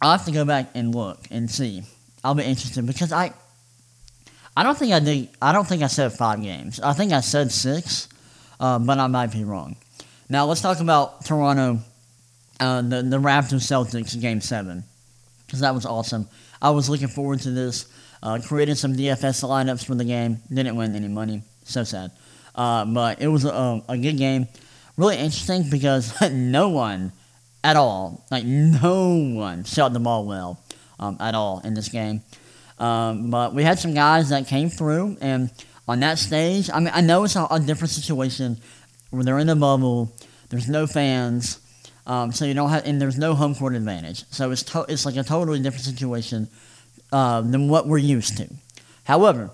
I'll 0.00 0.12
have 0.12 0.26
to 0.26 0.32
go 0.32 0.44
back 0.44 0.70
and 0.74 0.94
look 0.94 1.26
and 1.30 1.50
see. 1.50 1.82
I'll 2.24 2.34
be 2.34 2.44
interested 2.44 2.86
because 2.86 3.12
I 3.12 3.32
I 4.56 4.62
don't 4.62 4.76
think 4.76 4.92
I 4.92 5.00
did 5.00 5.28
I 5.40 5.52
don't 5.52 5.66
think 5.66 5.82
I 5.82 5.86
said 5.86 6.12
five 6.12 6.42
games. 6.42 6.80
I 6.80 6.92
think 6.92 7.12
I 7.12 7.20
said 7.20 7.52
six, 7.52 8.08
uh, 8.58 8.78
but 8.78 8.98
I 8.98 9.06
might 9.06 9.32
be 9.32 9.44
wrong. 9.44 9.76
Now 10.28 10.46
let's 10.46 10.60
talk 10.60 10.80
about 10.80 11.24
Toronto, 11.24 11.78
uh, 12.60 12.82
the 12.82 13.02
the 13.02 13.18
Raptors 13.18 13.64
Celtics 13.64 14.20
game 14.20 14.40
seven, 14.40 14.84
because 15.46 15.60
that 15.60 15.74
was 15.74 15.86
awesome. 15.86 16.28
I 16.60 16.70
was 16.70 16.88
looking 16.88 17.08
forward 17.08 17.40
to 17.40 17.50
this. 17.50 17.86
Uh, 18.20 18.40
created 18.44 18.76
some 18.76 18.94
DFS 18.94 19.44
lineups 19.44 19.84
for 19.84 19.94
the 19.94 20.04
game. 20.04 20.38
Didn't 20.52 20.74
win 20.74 20.96
any 20.96 21.06
money. 21.06 21.42
So 21.62 21.84
sad. 21.84 22.10
Uh, 22.52 22.84
but 22.84 23.22
it 23.22 23.28
was 23.28 23.44
a, 23.44 23.80
a 23.88 23.96
good 23.96 24.18
game. 24.18 24.48
Really 24.96 25.16
interesting 25.18 25.70
because 25.70 26.20
no 26.32 26.70
one 26.70 27.12
at 27.62 27.76
all, 27.76 28.26
like 28.32 28.44
no 28.44 29.14
one, 29.36 29.62
shot 29.62 29.92
the 29.92 30.00
ball 30.00 30.24
well 30.24 30.60
um, 30.98 31.16
at 31.20 31.34
all 31.34 31.60
in 31.64 31.74
this 31.74 31.88
game. 31.88 32.22
Um, 32.78 33.30
but 33.30 33.54
we 33.54 33.62
had 33.64 33.78
some 33.78 33.94
guys 33.94 34.28
that 34.28 34.46
came 34.46 34.70
through, 34.70 35.16
and 35.20 35.50
on 35.86 36.00
that 36.00 36.18
stage, 36.18 36.70
I 36.72 36.78
mean, 36.80 36.90
I 36.94 37.00
know 37.00 37.24
it's 37.24 37.36
a, 37.36 37.46
a 37.50 37.58
different 37.58 37.90
situation 37.90 38.58
when 39.10 39.24
they're 39.24 39.38
in 39.38 39.48
a 39.48 39.56
bubble, 39.56 40.12
there's 40.50 40.68
no 40.68 40.86
fans, 40.86 41.60
um, 42.06 42.32
so 42.32 42.44
you 42.44 42.54
don't 42.54 42.70
have, 42.70 42.86
and 42.86 43.00
there's 43.00 43.18
no 43.18 43.34
home 43.34 43.54
court 43.54 43.74
advantage. 43.74 44.24
So 44.30 44.50
it's 44.50 44.62
to, 44.64 44.84
it's 44.88 45.04
like 45.04 45.16
a 45.16 45.22
totally 45.22 45.60
different 45.60 45.84
situation 45.84 46.48
uh, 47.12 47.40
than 47.40 47.68
what 47.68 47.86
we're 47.86 47.98
used 47.98 48.36
to. 48.38 48.48
However, 49.04 49.50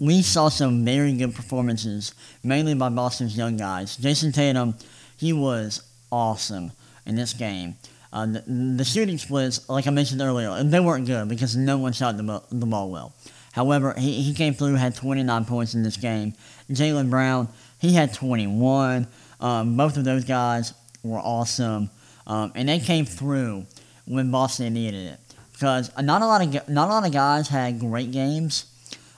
we 0.00 0.22
saw 0.22 0.48
some 0.48 0.84
very 0.84 1.12
good 1.12 1.34
performances, 1.34 2.14
mainly 2.44 2.74
by 2.74 2.88
Boston's 2.88 3.36
young 3.36 3.56
guys. 3.56 3.96
Jayson 3.96 4.32
Tatum, 4.32 4.74
he 5.16 5.32
was 5.32 5.82
awesome 6.12 6.72
in 7.04 7.16
this 7.16 7.32
game. 7.32 7.76
Uh, 8.12 8.26
the, 8.26 8.84
shooting 8.84 9.18
splits, 9.18 9.68
like 9.68 9.86
I 9.86 9.90
mentioned 9.90 10.20
earlier, 10.22 10.62
they 10.64 10.80
weren't 10.80 11.06
good 11.06 11.28
because 11.28 11.56
no 11.56 11.76
one 11.76 11.92
shot 11.92 12.16
the, 12.16 12.42
the 12.50 12.66
ball 12.66 12.90
well. 12.90 13.14
However, 13.52 13.94
he, 13.98 14.22
he 14.22 14.34
came 14.34 14.54
through, 14.54 14.74
had 14.76 14.94
29 14.94 15.44
points 15.44 15.74
in 15.74 15.82
this 15.82 15.96
game. 15.96 16.32
Jaylen 16.70 17.10
Brown, 17.10 17.48
he 17.78 17.92
had 17.92 18.14
21. 18.14 19.06
Um, 19.40 19.76
both 19.76 19.96
of 19.96 20.04
those 20.04 20.24
guys 20.24 20.72
were 21.02 21.18
awesome, 21.18 21.90
um, 22.26 22.52
and 22.54 22.68
they 22.68 22.78
came 22.80 23.04
through 23.04 23.66
when 24.06 24.30
Boston 24.30 24.74
needed 24.74 25.12
it. 25.12 25.20
Because 25.52 25.90
not 26.00 26.22
a 26.22 26.26
lot 26.26 26.42
of 26.42 26.68
not 26.68 26.88
a 26.88 26.92
lot 26.92 27.06
of 27.06 27.12
guys 27.12 27.48
had 27.48 27.80
great 27.80 28.12
games. 28.12 28.66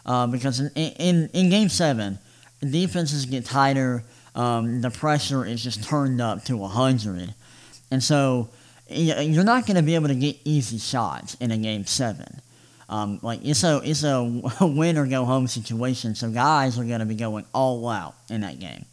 Uh, 0.06 0.26
because 0.26 0.60
in, 0.60 0.70
in 0.74 1.30
in 1.34 1.50
Game 1.50 1.68
Seven, 1.68 2.18
defenses 2.60 3.26
get 3.26 3.44
tighter. 3.44 4.02
Um, 4.34 4.80
the 4.80 4.90
pressure 4.90 5.44
is 5.44 5.62
just 5.62 5.84
turned 5.84 6.20
up 6.20 6.44
to 6.44 6.56
100, 6.56 7.34
and 7.90 8.02
so 8.02 8.48
you're 8.90 9.44
not 9.44 9.66
going 9.66 9.76
to 9.76 9.82
be 9.82 9.94
able 9.94 10.08
to 10.08 10.14
get 10.14 10.36
easy 10.44 10.78
shots 10.78 11.34
in 11.34 11.50
a 11.50 11.56
game 11.56 11.86
seven. 11.86 12.40
Um, 12.88 13.20
like 13.22 13.40
it's 13.44 13.62
a 13.62 13.80
it's 13.84 14.02
a 14.02 14.24
win 14.60 14.98
or 14.98 15.06
go 15.06 15.24
home 15.24 15.46
situation. 15.46 16.14
So 16.14 16.30
guys 16.30 16.78
are 16.78 16.84
going 16.84 17.00
to 17.00 17.06
be 17.06 17.14
going 17.14 17.46
all 17.54 17.88
out 17.88 18.14
in 18.28 18.40
that 18.40 18.58
game, 18.58 18.84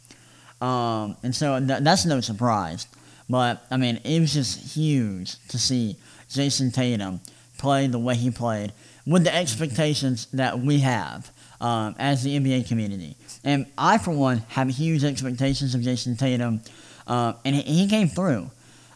um, 0.60 1.16
and 1.22 1.34
so 1.34 1.58
th- 1.58 1.80
that's 1.82 2.06
no 2.06 2.20
surprise. 2.20 2.86
But 3.28 3.64
I 3.70 3.76
mean, 3.76 4.00
it 4.04 4.20
was 4.20 4.32
just 4.32 4.76
huge 4.76 5.36
to 5.48 5.58
see 5.58 5.96
Jayson 6.30 6.72
Tatum 6.72 7.20
play 7.58 7.88
the 7.88 7.98
way 7.98 8.14
he 8.14 8.30
played 8.30 8.72
with 9.06 9.24
the 9.24 9.34
expectations 9.34 10.26
that 10.32 10.60
we 10.60 10.78
have 10.78 11.30
um, 11.60 11.94
as 11.98 12.22
the 12.22 12.38
NBA 12.38 12.68
community. 12.68 13.16
And 13.44 13.66
I, 13.76 13.98
for 13.98 14.12
one, 14.12 14.38
have 14.48 14.68
huge 14.68 15.04
expectations 15.04 15.74
of 15.74 15.82
Jayson 15.82 16.16
Tatum, 16.16 16.60
uh, 17.06 17.32
and 17.44 17.56
he, 17.56 17.62
he, 17.62 17.88
came 17.88 18.08
through. 18.08 18.50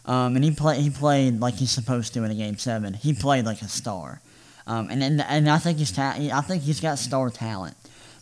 Um, 0.05 0.35
and 0.35 0.43
he 0.43 0.51
played 0.51 0.81
he 0.81 0.89
played 0.89 1.39
like 1.39 1.55
he's 1.55 1.71
supposed 1.71 2.13
to 2.13 2.23
in 2.23 2.31
a 2.31 2.35
game 2.35 2.57
seven. 2.57 2.93
He 2.93 3.13
played 3.13 3.45
like 3.45 3.61
a 3.61 3.67
star. 3.67 4.21
Um, 4.67 4.89
and, 4.89 5.03
and 5.03 5.21
and 5.21 5.49
I 5.49 5.57
think 5.57 5.77
he's 5.77 5.91
ta- 5.91 6.15
I 6.17 6.41
think 6.41 6.63
he's 6.63 6.79
got 6.79 6.99
star 6.99 7.29
talent, 7.29 7.75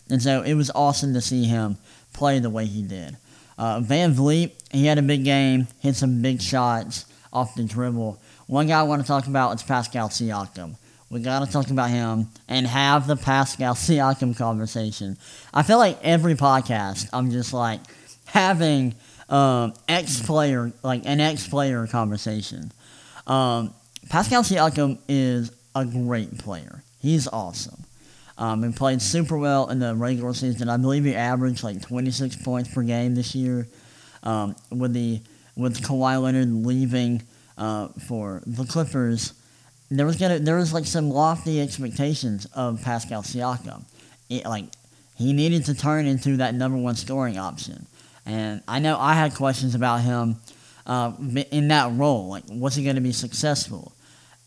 and 0.10 0.22
so 0.22 0.42
it 0.42 0.56
was 0.56 0.72
awesome 0.74 1.14
to 1.14 1.22
see 1.22 1.46
him 1.46 1.78
play 2.14 2.40
the 2.40 2.50
way 2.50 2.66
he 2.66 2.82
did. 2.82 3.18
Uh, 3.58 3.80
VanVleet, 3.80 4.52
he 4.72 4.86
had 4.86 4.98
a 4.98 5.04
big 5.04 5.24
game, 5.24 5.68
hit 5.80 5.96
some 5.96 6.22
big 6.22 6.42
shots 6.42 7.06
off 7.32 7.54
the 7.56 7.64
dribble. 7.64 8.20
One 8.48 8.68
guy 8.68 8.80
I 8.80 8.84
want 8.84 9.02
to 9.02 9.08
talk 9.08 9.28
about 9.28 9.56
is 9.56 9.64
Pascal 9.64 10.10
Siakam. 10.10 10.78
We 11.12 11.20
got 11.20 11.46
to 11.46 11.52
talk 11.52 11.70
about 11.70 11.90
him 11.90 12.28
and 12.48 12.66
have 12.66 13.06
the 13.06 13.16
Pascal 13.18 13.74
Siakam 13.76 14.36
conversation. 14.36 15.18
I 15.54 15.62
feel 15.62 15.78
like 15.78 16.00
every 16.02 16.36
podcast, 16.36 17.10
I'm 17.14 17.32
just 17.32 17.54
like 17.54 17.82
having 18.26 18.96
um, 19.32 19.74
ex 19.88 20.22
player, 20.22 20.72
like 20.84 21.06
an 21.06 21.20
ex 21.20 21.48
player 21.48 21.88
conversation. 21.88 22.72
Um, 23.26 23.74
Pascal 24.10 24.44
Siakam 24.44 25.00
is 25.08 25.52
a 25.74 25.86
great 25.86 26.38
player. 26.38 26.84
He's 27.00 27.28
awesome. 27.28 27.84
Um, 28.38 28.64
he 28.64 28.72
played 28.72 29.02
super 29.02 29.38
well 29.38 29.70
in 29.70 29.80
the 29.80 29.96
regular 29.96 30.34
season. 30.34 30.70
I 30.70 30.78
believe 30.78 31.06
he 31.06 31.16
averaged 31.16 31.64
like 31.64 31.82
26 31.82 32.38
points 32.38 32.74
per 32.74 32.84
game 32.84 33.16
this 33.16 33.34
year. 33.34 33.68
Um, 34.24 34.56
with 34.70 34.94
the 34.94 35.22
with 35.56 35.82
Kawhi 35.82 36.22
Leonard 36.22 36.50
leaving 36.50 37.24
uh, 37.58 37.88
for 38.08 38.42
the 38.46 38.66
Clippers, 38.66 39.34
there 39.90 40.06
was 40.06 40.16
gonna 40.18 40.40
there 40.40 40.58
was 40.58 40.74
like 40.74 40.86
some 40.86 41.10
lofty 41.10 41.62
expectations 41.62 42.46
of 42.54 42.82
Pascal 42.82 43.24
Siakam. 43.24 43.84
It, 44.30 44.46
like 44.46 44.66
he 45.16 45.34
needed 45.34 45.66
to 45.66 45.74
turn 45.74 46.06
into 46.06 46.38
that 46.38 46.54
number 46.56 46.78
one 46.78 46.96
scoring 46.96 47.38
option, 47.38 47.86
and 48.26 48.62
I 48.68 48.80
know 48.80 48.98
I 49.00 49.14
had 49.14 49.36
questions 49.36 49.76
about 49.76 50.02
him 50.02 50.38
uh, 50.86 51.14
in 51.52 51.68
that 51.70 51.92
role. 51.94 52.30
Like, 52.30 52.44
was 52.50 52.76
he 52.76 52.84
going 52.84 52.96
to 52.96 53.02
be 53.02 53.12
successful? 53.12 53.94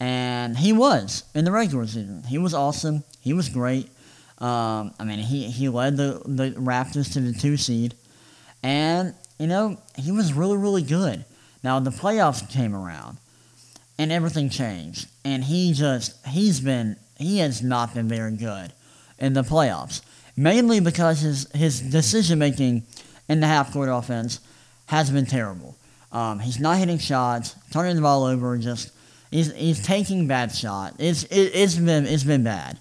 and 0.00 0.56
he 0.56 0.72
was 0.72 1.24
in 1.34 1.44
the 1.44 1.52
regular 1.52 1.86
season. 1.86 2.22
He 2.24 2.38
was 2.38 2.54
awesome. 2.54 3.04
He 3.20 3.32
was 3.32 3.48
great. 3.48 3.88
Um, 4.38 4.92
I 4.98 5.04
mean, 5.04 5.20
he, 5.20 5.50
he 5.50 5.68
led 5.68 5.96
the, 5.96 6.20
the 6.26 6.50
Raptors 6.50 7.12
to 7.12 7.20
the 7.20 7.32
two 7.32 7.56
seed, 7.56 7.94
and 8.62 9.14
you 9.38 9.46
know 9.46 9.78
he 9.96 10.10
was 10.10 10.32
really 10.32 10.56
really 10.56 10.82
good. 10.82 11.24
Now 11.62 11.80
the 11.80 11.90
playoffs 11.90 12.48
came 12.50 12.74
around, 12.74 13.18
and 13.98 14.10
everything 14.10 14.50
changed, 14.50 15.08
and 15.24 15.44
he 15.44 15.72
just 15.72 16.14
he's 16.26 16.60
been 16.60 16.96
he 17.16 17.38
has 17.38 17.62
not 17.62 17.94
been 17.94 18.08
very 18.08 18.36
good 18.36 18.72
in 19.18 19.32
the 19.32 19.42
playoffs, 19.42 20.02
mainly 20.36 20.80
because 20.80 21.20
his 21.20 21.50
his 21.52 21.80
decision 21.80 22.38
making 22.38 22.82
in 23.28 23.40
the 23.40 23.46
half 23.46 23.72
court 23.72 23.88
offense 23.90 24.40
has 24.86 25.10
been 25.10 25.26
terrible. 25.26 25.76
Um, 26.12 26.38
he's 26.38 26.60
not 26.60 26.78
hitting 26.78 26.98
shots, 26.98 27.56
turning 27.72 27.96
the 27.96 28.02
ball 28.02 28.24
over, 28.24 28.56
just 28.58 28.92
He's, 29.34 29.52
he's 29.52 29.82
taking 29.82 30.28
bad 30.28 30.54
shots. 30.54 30.94
It's 31.00 31.24
it, 31.24 31.56
has 31.56 31.76
been 31.76 32.06
it's 32.06 32.22
been 32.22 32.44
bad. 32.44 32.78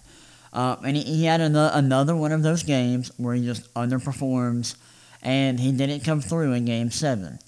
Uh, 0.53 0.75
and 0.85 0.95
he, 0.95 1.01
he 1.01 1.25
had 1.25 1.41
another, 1.41 1.71
another 1.73 2.15
one 2.15 2.31
of 2.31 2.43
those 2.43 2.61
games 2.61 3.11
where 3.17 3.33
he 3.33 3.43
just 3.43 3.73
underperforms, 3.73 4.75
and 5.23 5.59
he 5.59 5.71
didn't 5.71 6.01
come 6.01 6.21
through 6.21 6.53
in 6.53 6.65
Game 6.65 6.91
Seven. 6.91 7.39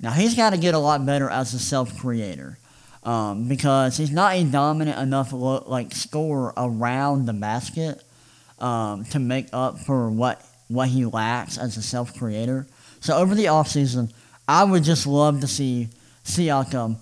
Now 0.00 0.12
he's 0.12 0.34
got 0.34 0.54
to 0.54 0.56
get 0.56 0.72
a 0.72 0.78
lot 0.78 1.04
better 1.04 1.28
as 1.28 1.52
a 1.52 1.58
self 1.58 1.98
creator. 1.98 2.56
Um, 3.02 3.48
because 3.48 3.98
he's 3.98 4.10
not 4.10 4.34
a 4.34 4.44
dominant 4.44 4.98
enough 4.98 5.30
like 5.30 5.92
scorer 5.92 6.54
around 6.56 7.26
the 7.26 7.34
basket 7.34 8.02
um, 8.60 9.04
to 9.06 9.18
make 9.18 9.48
up 9.52 9.78
for 9.80 10.10
what 10.10 10.42
what 10.68 10.88
he 10.88 11.04
lacks 11.04 11.58
as 11.58 11.76
a 11.76 11.82
self 11.82 12.16
creator. 12.16 12.66
So 13.00 13.16
over 13.16 13.34
the 13.34 13.46
offseason, 13.46 14.12
I 14.48 14.64
would 14.64 14.84
just 14.84 15.06
love 15.06 15.40
to 15.40 15.46
see 15.46 15.88
Siakam 16.24 16.96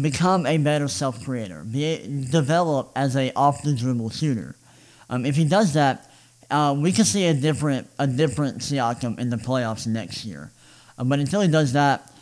become 0.00 0.46
a 0.46 0.58
better 0.58 0.88
self 0.88 1.24
creator, 1.24 1.64
be 1.64 2.26
develop 2.30 2.92
as 2.94 3.16
a 3.16 3.32
off 3.34 3.62
the 3.62 3.74
dribble 3.74 4.10
shooter. 4.10 4.54
Um, 5.08 5.26
if 5.26 5.36
he 5.36 5.44
does 5.44 5.74
that, 5.74 6.10
uh, 6.50 6.74
we 6.76 6.92
can 6.92 7.04
see 7.04 7.26
a 7.26 7.34
different 7.34 7.88
a 7.98 8.06
different 8.06 8.58
Siakam 8.58 9.18
in 9.18 9.30
the 9.30 9.36
playoffs 9.36 9.86
next 9.86 10.24
year. 10.24 10.50
Uh, 10.98 11.04
but 11.04 11.18
until 11.18 11.40
he 11.40 11.48
does 11.48 11.72
that, 11.72 12.12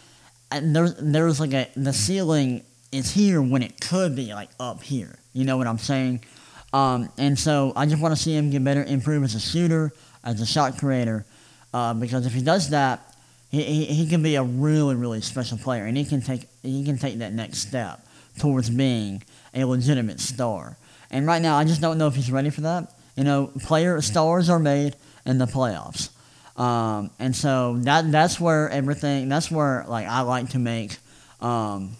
there's 0.50 0.94
there's 0.94 1.40
like 1.40 1.52
a 1.52 1.68
the 1.76 1.92
ceiling 1.92 2.64
is 2.90 3.10
here 3.10 3.42
when 3.42 3.62
it 3.62 3.80
could 3.80 4.16
be 4.16 4.32
like 4.32 4.50
up 4.58 4.82
here. 4.82 5.18
You 5.32 5.44
know 5.44 5.56
what 5.56 5.66
I'm 5.66 5.78
saying? 5.78 6.24
Um, 6.72 7.08
and 7.16 7.38
so 7.38 7.72
I 7.76 7.86
just 7.86 8.00
want 8.00 8.14
to 8.16 8.22
see 8.22 8.34
him 8.34 8.50
get 8.50 8.62
better, 8.62 8.84
improve 8.84 9.22
as 9.24 9.34
a 9.34 9.40
shooter, 9.40 9.92
as 10.24 10.40
a 10.40 10.46
shot 10.46 10.78
creator, 10.78 11.24
uh, 11.72 11.94
because 11.94 12.26
if 12.26 12.32
he 12.32 12.42
does 12.42 12.70
that, 12.70 13.14
he, 13.50 13.62
he, 13.62 13.84
he 13.86 14.06
can 14.08 14.22
be 14.22 14.34
a 14.34 14.42
really 14.42 14.94
really 14.94 15.20
special 15.20 15.58
player, 15.58 15.84
and 15.84 15.96
he 15.96 16.04
can 16.04 16.20
take 16.20 16.46
he 16.62 16.84
can 16.84 16.98
take 16.98 17.18
that 17.18 17.32
next 17.32 17.58
step 17.58 18.06
towards 18.38 18.70
being 18.70 19.22
a 19.54 19.64
legitimate 19.64 20.20
star. 20.20 20.76
And 21.10 21.26
right 21.26 21.40
now, 21.40 21.56
I 21.56 21.64
just 21.64 21.80
don't 21.80 21.98
know 21.98 22.06
if 22.06 22.14
he's 22.14 22.30
ready 22.30 22.50
for 22.50 22.60
that. 22.62 22.92
You 23.16 23.24
know, 23.24 23.50
player 23.64 24.00
stars 24.00 24.50
are 24.50 24.58
made 24.58 24.96
in 25.24 25.38
the 25.38 25.46
playoffs, 25.46 26.10
um, 26.58 27.10
and 27.18 27.34
so 27.34 27.76
that 27.80 28.10
that's 28.12 28.38
where 28.38 28.68
everything. 28.68 29.28
That's 29.28 29.50
where 29.50 29.84
like 29.88 30.06
I 30.06 30.20
like 30.22 30.50
to 30.50 30.58
make. 30.58 30.96
Um, 31.40 31.96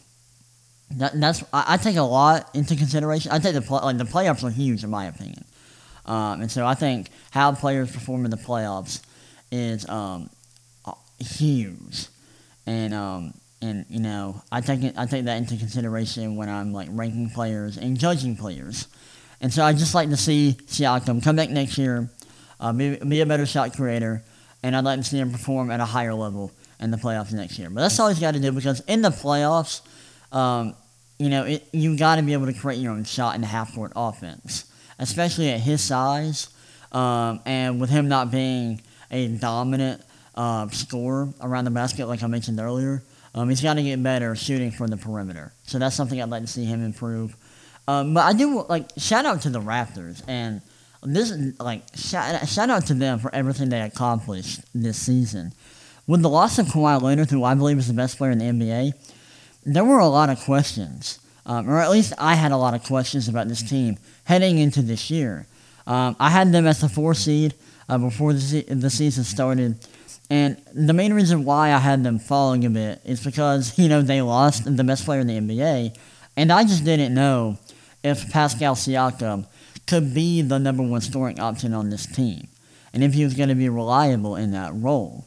that, 0.92 1.18
that's 1.20 1.44
I, 1.52 1.74
I, 1.74 1.76
take 1.76 1.96
a 1.96 2.02
lot 2.02 2.50
into 2.54 2.74
consideration. 2.74 3.30
I 3.30 3.38
take 3.38 3.54
the 3.54 3.72
like 3.72 3.98
the 3.98 4.04
playoffs 4.04 4.42
are 4.42 4.50
huge 4.50 4.84
in 4.84 4.90
my 4.90 5.06
opinion, 5.06 5.44
um, 6.08 6.40
and 6.40 6.50
so 6.50 6.66
I 6.66 6.74
think 6.74 7.10
how 7.30 7.52
players 7.52 7.92
perform 7.92 8.24
in 8.24 8.30
the 8.30 8.38
playoffs 8.38 9.02
is 9.52 9.88
um, 9.88 10.30
huge, 11.20 12.06
and 12.66 12.94
um, 12.94 13.34
and 13.60 13.84
you 13.90 14.00
know 14.00 14.42
I 14.50 14.62
take 14.62 14.82
it, 14.82 14.94
I 14.96 15.04
take 15.06 15.26
that 15.26 15.36
into 15.36 15.56
consideration 15.56 16.36
when 16.36 16.48
I'm 16.48 16.72
like 16.72 16.88
ranking 16.90 17.28
players 17.30 17.76
and 17.76 17.98
judging 17.98 18.36
players. 18.36 18.88
And 19.40 19.52
so 19.52 19.62
I 19.62 19.72
just 19.72 19.94
like 19.94 20.08
to 20.10 20.16
see 20.16 20.56
Siakam 20.66 21.22
come 21.22 21.36
back 21.36 21.50
next 21.50 21.78
year, 21.78 22.10
uh, 22.58 22.72
be, 22.72 22.96
be 22.96 23.20
a 23.20 23.26
better 23.26 23.46
shot 23.46 23.76
creator, 23.76 24.24
and 24.64 24.74
I'd 24.74 24.84
like 24.84 24.98
to 24.98 25.04
see 25.04 25.18
him 25.18 25.30
perform 25.30 25.70
at 25.70 25.78
a 25.78 25.84
higher 25.84 26.14
level 26.14 26.50
in 26.80 26.90
the 26.90 26.96
playoffs 26.96 27.32
next 27.32 27.58
year. 27.58 27.70
But 27.70 27.82
that's 27.82 28.00
all 28.00 28.08
he's 28.08 28.18
got 28.18 28.34
to 28.34 28.40
do 28.40 28.50
because 28.50 28.80
in 28.88 29.02
the 29.02 29.10
playoffs, 29.10 29.82
um, 30.34 30.74
you 31.18 31.28
know, 31.28 31.44
it, 31.44 31.68
you 31.72 31.96
got 31.96 32.16
to 32.16 32.22
be 32.22 32.32
able 32.32 32.46
to 32.46 32.52
create 32.52 32.78
your 32.78 32.92
own 32.92 33.04
shot 33.04 33.34
in 33.34 33.42
the 33.42 33.46
half 33.46 33.74
court 33.74 33.92
offense, 33.94 34.64
especially 34.98 35.50
at 35.50 35.60
his 35.60 35.82
size, 35.82 36.48
um, 36.92 37.40
and 37.44 37.80
with 37.80 37.90
him 37.90 38.08
not 38.08 38.30
being 38.30 38.80
a 39.10 39.28
dominant 39.28 40.02
uh, 40.34 40.68
scorer 40.68 41.28
around 41.40 41.64
the 41.64 41.70
basket 41.70 42.06
like 42.06 42.22
I 42.22 42.26
mentioned 42.26 42.60
earlier. 42.60 43.02
Um, 43.34 43.48
he's 43.48 43.60
got 43.60 43.74
to 43.74 43.82
get 43.82 44.02
better 44.02 44.34
shooting 44.34 44.70
from 44.70 44.88
the 44.88 44.96
perimeter. 44.96 45.52
So 45.64 45.78
that's 45.78 45.94
something 45.94 46.20
I'd 46.20 46.30
like 46.30 46.42
to 46.42 46.48
see 46.48 46.64
him 46.64 46.84
improve. 46.84 47.36
Um, 47.86 48.14
but 48.14 48.24
I 48.24 48.32
do 48.32 48.64
like 48.68 48.88
shout 48.96 49.24
out 49.24 49.42
to 49.42 49.50
the 49.50 49.60
Raptors 49.60 50.22
and 50.28 50.60
this 51.02 51.32
like 51.58 51.82
shout, 51.94 52.46
shout 52.48 52.70
out 52.70 52.86
to 52.86 52.94
them 52.94 53.18
for 53.18 53.34
everything 53.34 53.68
they 53.68 53.80
accomplished 53.80 54.60
this 54.74 54.98
season. 54.98 55.52
With 56.06 56.22
the 56.22 56.28
loss 56.28 56.58
of 56.58 56.66
Kawhi 56.66 57.00
Leonard, 57.00 57.30
who 57.30 57.44
I 57.44 57.54
believe 57.54 57.78
is 57.78 57.88
the 57.88 57.94
best 57.94 58.18
player 58.18 58.30
in 58.30 58.38
the 58.38 58.44
NBA, 58.46 58.92
there 59.64 59.84
were 59.84 59.98
a 59.98 60.08
lot 60.08 60.30
of 60.30 60.40
questions, 60.40 61.18
um, 61.44 61.68
or 61.68 61.80
at 61.80 61.90
least 61.90 62.14
I 62.18 62.34
had 62.34 62.52
a 62.52 62.56
lot 62.56 62.74
of 62.74 62.82
questions 62.84 63.28
about 63.28 63.48
this 63.48 63.62
team 63.62 63.98
heading 64.28 64.58
into 64.58 64.82
this 64.82 65.10
year. 65.10 65.46
Um, 65.86 66.14
I 66.20 66.28
had 66.28 66.52
them 66.52 66.66
as 66.66 66.82
the 66.82 66.88
four 66.88 67.14
seed 67.14 67.54
uh, 67.88 67.96
before 67.96 68.34
the, 68.34 68.40
se- 68.40 68.66
the 68.68 68.90
season 68.90 69.24
started, 69.24 69.76
and 70.28 70.60
the 70.74 70.92
main 70.92 71.14
reason 71.14 71.46
why 71.46 71.72
I 71.72 71.78
had 71.78 72.04
them 72.04 72.18
falling 72.18 72.66
a 72.66 72.70
bit 72.70 73.00
is 73.06 73.24
because 73.24 73.78
you 73.82 73.88
know 73.88 74.02
they 74.02 74.20
lost 74.20 74.64
the 74.76 74.84
best 74.84 75.06
player 75.06 75.20
in 75.20 75.26
the 75.28 75.40
NBA, 75.40 75.96
and 76.36 76.52
I 76.52 76.64
just 76.64 76.84
didn't 76.84 77.14
know 77.14 77.58
if 78.04 78.30
Pascal 78.30 78.74
Siakam 78.74 79.46
could 79.86 80.12
be 80.12 80.42
the 80.42 80.58
number 80.58 80.82
one 80.82 81.00
scoring 81.00 81.40
option 81.40 81.72
on 81.72 81.88
this 81.88 82.04
team, 82.04 82.48
and 82.92 83.02
if 83.02 83.14
he 83.14 83.24
was 83.24 83.32
going 83.32 83.48
to 83.48 83.54
be 83.54 83.70
reliable 83.70 84.36
in 84.36 84.50
that 84.50 84.72
role. 84.74 85.26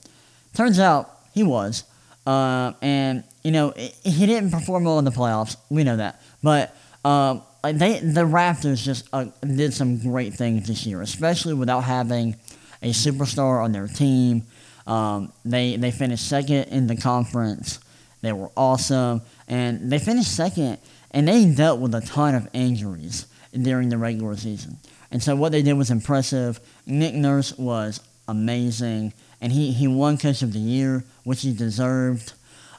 Turns 0.54 0.80
out 0.80 1.10
he 1.34 1.42
was, 1.42 1.86
uh, 2.28 2.74
and 2.84 3.24
you 3.44 3.50
know 3.50 3.74
he 3.76 4.28
didn't 4.28 4.52
perform 4.52 4.84
well 4.84 5.00
in 5.00 5.06
the 5.06 5.12
playoffs. 5.12 5.56
We 5.72 5.84
know 5.84 5.98
that, 5.98 6.22
but 6.44 6.76
um, 7.04 7.42
they 7.64 8.00
the 8.00 8.26
Raptors 8.26 8.84
just 8.84 9.08
uh, 9.14 9.26
did 9.42 9.74
some 9.74 10.00
great 10.00 10.34
things 10.34 10.68
this 10.68 10.86
year, 10.86 11.02
especially 11.02 11.54
without 11.54 11.82
having 11.82 12.36
a 12.82 12.92
superstar 12.92 13.64
on 13.64 13.72
their 13.72 13.88
team. 13.88 14.44
Um, 14.88 15.32
they 15.46 15.76
they 15.76 15.92
finished 15.92 16.28
second 16.28 16.70
in 16.70 16.88
the 16.88 16.98
conference. 16.98 17.80
They 18.22 18.34
were 18.34 18.50
awesome, 18.56 19.22
and 19.48 19.92
they 19.92 20.00
finished 20.00 20.36
second 20.36 20.80
and 21.12 21.28
they 21.28 21.46
dealt 21.46 21.80
with 21.80 21.94
a 21.94 22.02
ton 22.02 22.36
of 22.36 22.48
injuries 22.54 23.28
during 23.54 23.90
the 23.90 23.98
regular 23.98 24.36
season. 24.36 24.78
And 25.12 25.22
so 25.22 25.36
what 25.36 25.52
they 25.52 25.62
did 25.62 25.74
was 25.74 25.92
impressive. 25.92 26.60
Nick 26.86 27.14
Nurse 27.14 27.58
was 27.58 28.00
amazing, 28.28 29.14
and 29.42 29.52
he, 29.52 29.74
he 29.74 29.88
won 29.88 30.18
Coach 30.18 30.42
of 30.42 30.54
the 30.54 30.60
Year, 30.60 31.04
which 31.26 31.42
he 31.42 31.54
deserved. 31.54 32.34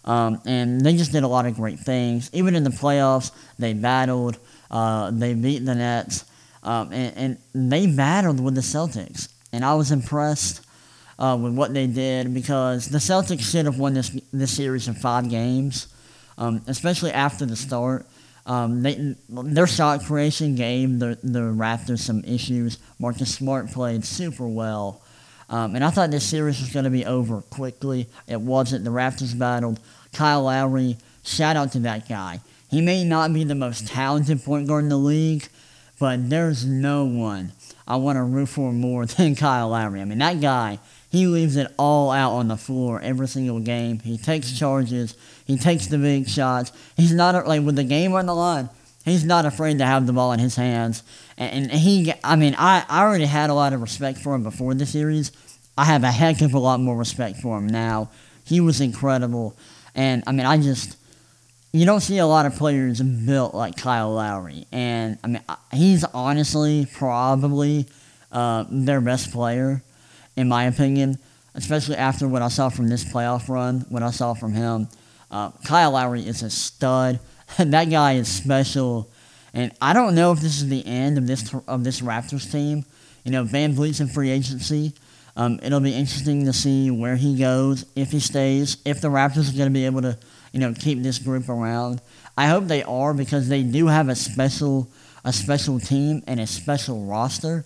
Um, 0.05 0.41
and 0.47 0.81
they 0.81 0.97
just 0.97 1.13
did 1.13 1.23
a 1.23 1.29
lot 1.29 1.47
of 1.47 1.55
great 1.55 1.79
things. 1.79 2.31
Even 2.33 2.57
in 2.57 2.65
the 2.65 2.71
playoffs, 2.71 3.31
they 3.59 3.75
battled. 3.75 4.39
Uh, 4.73 5.11
they 5.11 5.35
beat 5.35 5.65
the 5.65 5.75
Nets, 5.75 6.25
um, 6.63 6.93
and, 6.93 7.39
and, 7.55 7.71
they 7.71 7.87
battled 7.87 8.41
with 8.41 8.55
the 8.55 8.63
Celtics. 8.63 9.29
And 9.53 9.65
I 9.65 9.75
was 9.75 9.91
impressed 9.91 10.65
uh, 11.19 11.39
with 11.39 11.55
what 11.55 11.75
they 11.75 11.87
did 11.87 12.33
because 12.33 12.89
the 12.89 12.99
Celtics 12.99 13.43
should 13.43 13.67
have 13.67 13.79
won 13.79 13.93
this 13.93 14.11
this 14.33 14.57
series 14.57 14.89
in 14.89 14.95
five 14.95 15.29
games, 15.29 15.89
um, 16.39 16.63
especially 16.67 17.13
after 17.13 17.45
the 17.45 17.57
start. 17.57 18.07
Um, 18.47 18.83
they, 18.83 19.15
their 19.29 19.67
shot 19.67 20.05
creation 20.05 20.57
gave 20.57 20.99
the, 20.99 21.19
the 21.23 21.41
Raptors 21.41 22.01
some 22.01 22.25
issues. 22.25 22.79
Marcus 22.99 23.33
Smart 23.33 23.71
played 23.71 24.05
super 24.05 24.49
well. 24.49 25.03
Um, 25.49 25.77
and 25.77 25.85
I 25.85 25.91
thought 25.91 26.11
this 26.11 26.25
series 26.25 26.61
was 26.61 26.71
going 26.71 26.85
to 26.85 26.91
be 26.91 27.05
over 27.05 27.43
quickly. 27.43 28.09
It 28.27 28.41
wasn't. 28.41 28.85
The 28.85 28.91
Raptors 28.91 29.39
battled. 29.39 29.79
Kyle 30.13 30.45
Lowry, 30.45 30.97
shout 31.23 31.57
out 31.57 31.73
to 31.73 31.81
that 31.81 32.09
guy. 32.09 32.41
He 32.73 32.81
may 32.81 33.05
not 33.05 33.33
be 33.33 33.45
the 33.45 33.55
most 33.55 33.87
talented 33.87 34.43
point 34.43 34.67
guard 34.67 34.83
in 34.83 34.89
the 34.89 34.97
league, 34.97 35.47
but 36.01 36.29
there's 36.29 36.65
no 36.65 37.05
one 37.05 37.53
I 37.87 37.95
want 37.97 38.17
to 38.17 38.25
root 38.25 38.49
for 38.49 38.73
more 38.73 39.07
than 39.07 39.37
Kyle 39.37 39.69
Lowry. 39.69 40.01
I 40.01 40.05
mean, 40.05 40.19
that 40.19 40.41
guy 40.41 40.81
he 41.13 41.27
leaves 41.27 41.57
it 41.57 41.71
all 41.79 42.11
out 42.11 42.33
on 42.33 42.49
the 42.49 42.57
floor 42.57 42.99
every 43.03 43.29
single 43.29 43.61
game. 43.61 43.99
He 43.99 44.17
takes 44.17 44.59
charges. 44.59 45.15
He 45.45 45.59
takes 45.59 45.89
the 45.89 45.99
big 45.99 46.27
shots. 46.27 46.73
He's 46.97 47.13
not 47.13 47.47
like 47.47 47.63
with 47.63 47.77
the 47.77 47.85
game 47.85 48.15
on 48.15 48.25
the 48.25 48.35
line. 48.35 48.71
He's 49.05 49.23
not 49.23 49.45
afraid 49.45 49.77
to 49.79 49.85
have 49.85 50.07
the 50.07 50.15
ball 50.15 50.33
in 50.33 50.41
his 50.41 50.57
hands. 50.57 51.03
And, 51.37 51.71
and 51.71 51.81
he, 51.81 52.15
I 52.25 52.37
mean, 52.37 52.55
I, 52.57 52.87
I 52.89 53.03
already 53.03 53.27
had 53.27 53.51
a 53.51 53.55
lot 53.55 53.75
of 53.75 53.83
respect 53.83 54.21
for 54.21 54.35
him 54.35 54.43
before 54.43 54.73
the 54.73 54.87
series. 54.87 55.33
I 55.77 55.85
have 55.85 56.03
a 56.03 56.11
heck 56.11 56.41
of 56.41 56.55
a 56.55 56.59
lot 56.59 56.81
more 56.81 56.97
respect 56.97 57.41
for 57.41 57.59
him 57.59 57.67
now. 57.67 58.09
He 58.47 58.61
was 58.61 58.81
incredible. 58.81 59.55
And 59.95 60.25
I 60.27 60.33
mean, 60.33 60.47
I 60.47 60.57
just, 60.57 60.97
you 61.73 61.87
don't 61.87 62.01
see 62.01 62.19
a 62.19 62.27
lot 62.27 62.45
of 62.45 62.55
players 62.57 63.01
built 63.01 63.55
like 63.55 63.77
Kyle 63.77 64.13
Lowry. 64.13 64.67
And 64.71 65.19
I 65.25 65.27
mean, 65.27 65.43
he's 65.73 66.05
honestly 66.05 66.87
probably 66.93 67.87
uh, 68.31 68.65
their 68.71 69.01
best 69.01 69.33
player 69.33 69.83
in 70.37 70.49
my 70.49 70.65
opinion, 70.65 71.19
especially 71.55 71.97
after 71.97 72.29
what 72.29 72.43
I 72.43 72.49
saw 72.49 72.69
from 72.69 72.89
this 72.89 73.05
playoff 73.05 73.49
run, 73.49 73.87
what 73.89 74.03
I 74.03 74.11
saw 74.11 74.35
from 74.35 74.53
him. 74.53 74.89
Uh, 75.31 75.51
Kyle 75.65 75.93
Lowry 75.93 76.27
is 76.27 76.43
a 76.43 76.51
stud. 76.51 77.21
that 77.59 77.91
guy 77.91 78.15
is 78.15 78.29
special. 78.29 79.11
And 79.55 79.73
I 79.81 79.93
don't 79.93 80.15
know 80.15 80.33
if 80.33 80.41
this 80.41 80.61
is 80.61 80.69
the 80.69 80.87
end 80.87 81.19
of 81.19 81.27
this 81.27 81.55
of 81.69 81.85
this 81.85 82.01
Raptors 82.01 82.51
team. 82.51 82.85
You 83.25 83.33
know, 83.33 83.45
VanVleet's 83.45 84.01
in 84.01 84.09
free 84.09 84.31
agency. 84.31 84.95
Um, 85.37 85.61
it'll 85.63 85.81
be 85.81 85.95
interesting 85.95 86.45
to 86.47 86.53
see 86.53 86.91
where 86.91 87.17
he 87.17 87.39
goes, 87.39 87.87
if 87.97 88.11
he 88.11 88.21
stays, 88.21 88.77
if 88.85 89.01
the 89.01 89.09
Raptors 89.09 89.49
are 89.49 89.57
going 89.57 89.69
to 89.69 89.71
be 89.71 89.87
able 89.87 90.03
to, 90.03 90.19
you 90.53 90.61
know, 90.61 90.73
keep 90.75 91.03
this 91.03 91.19
group 91.19 91.49
around. 91.49 92.01
I 92.37 92.49
hope 92.49 92.67
they 92.67 92.83
are 92.83 93.15
because 93.15 93.49
they 93.49 93.63
do 93.63 93.87
have 93.89 94.09
a 94.09 94.15
special, 94.15 94.89
a 95.25 95.33
special 95.33 95.81
team 95.81 96.23
and 96.27 96.41
a 96.41 96.47
special 96.47 97.05
roster. 97.05 97.65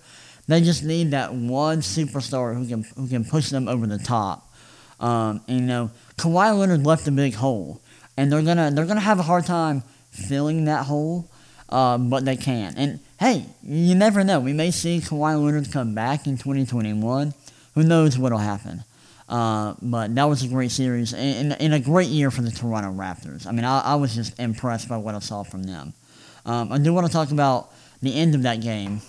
They 0.48 0.60
just 0.60 0.84
need 0.84 1.10
that 1.10 1.34
one 1.34 1.80
superstar 1.80 2.54
who 2.56 2.66
can 2.66 2.84
who 2.96 3.08
can 3.08 3.24
push 3.24 3.50
them 3.50 3.68
over 3.68 3.86
the 3.86 3.98
top. 3.98 4.52
Um, 5.00 5.42
and, 5.48 5.60
you 5.60 5.66
know, 5.66 5.90
Kawhi 6.16 6.58
Leonard 6.58 6.86
left 6.86 7.06
a 7.08 7.10
big 7.10 7.34
hole, 7.34 7.80
and 8.16 8.32
they're 8.32 8.42
gonna 8.42 8.70
they're 8.70 8.86
gonna 8.86 9.00
have 9.00 9.18
a 9.18 9.24
hard 9.24 9.44
time 9.44 9.82
filling 10.10 10.64
that 10.64 10.86
hole, 10.86 11.28
uh, 11.68 11.98
but 11.98 12.24
they 12.24 12.36
can. 12.36 12.74
And 12.76 13.00
hey, 13.18 13.46
you 13.62 13.94
never 13.94 14.22
know. 14.22 14.40
We 14.40 14.52
may 14.52 14.70
see 14.70 15.00
Kawhi 15.00 15.42
Leonard 15.42 15.72
come 15.72 15.94
back 15.94 16.26
in 16.26 16.36
2021. 16.38 17.34
Who 17.74 17.82
knows 17.82 18.16
what'll 18.16 18.38
happen? 18.38 18.84
Uh, 19.28 19.74
but 19.82 20.14
that 20.14 20.24
was 20.24 20.44
a 20.44 20.48
great 20.48 20.70
series 20.70 21.12
and, 21.12 21.52
and, 21.60 21.74
a 21.74 21.80
great 21.80 22.06
year 22.06 22.30
for 22.30 22.42
the 22.42 22.50
Toronto 22.50 22.92
Raptors. 22.92 23.44
I 23.44 23.50
mean, 23.50 23.64
I, 23.64 23.80
I 23.80 23.94
was 23.96 24.14
just 24.14 24.38
impressed 24.38 24.88
by 24.88 24.98
what 24.98 25.16
I 25.16 25.18
saw 25.18 25.42
from 25.42 25.64
them. 25.64 25.94
Um, 26.44 26.70
I 26.70 26.78
do 26.78 26.94
want 26.94 27.08
to 27.08 27.12
talk 27.12 27.32
about 27.32 27.72
the 28.00 28.14
end 28.14 28.36
of 28.36 28.42
that 28.42 28.60
game. 28.60 29.00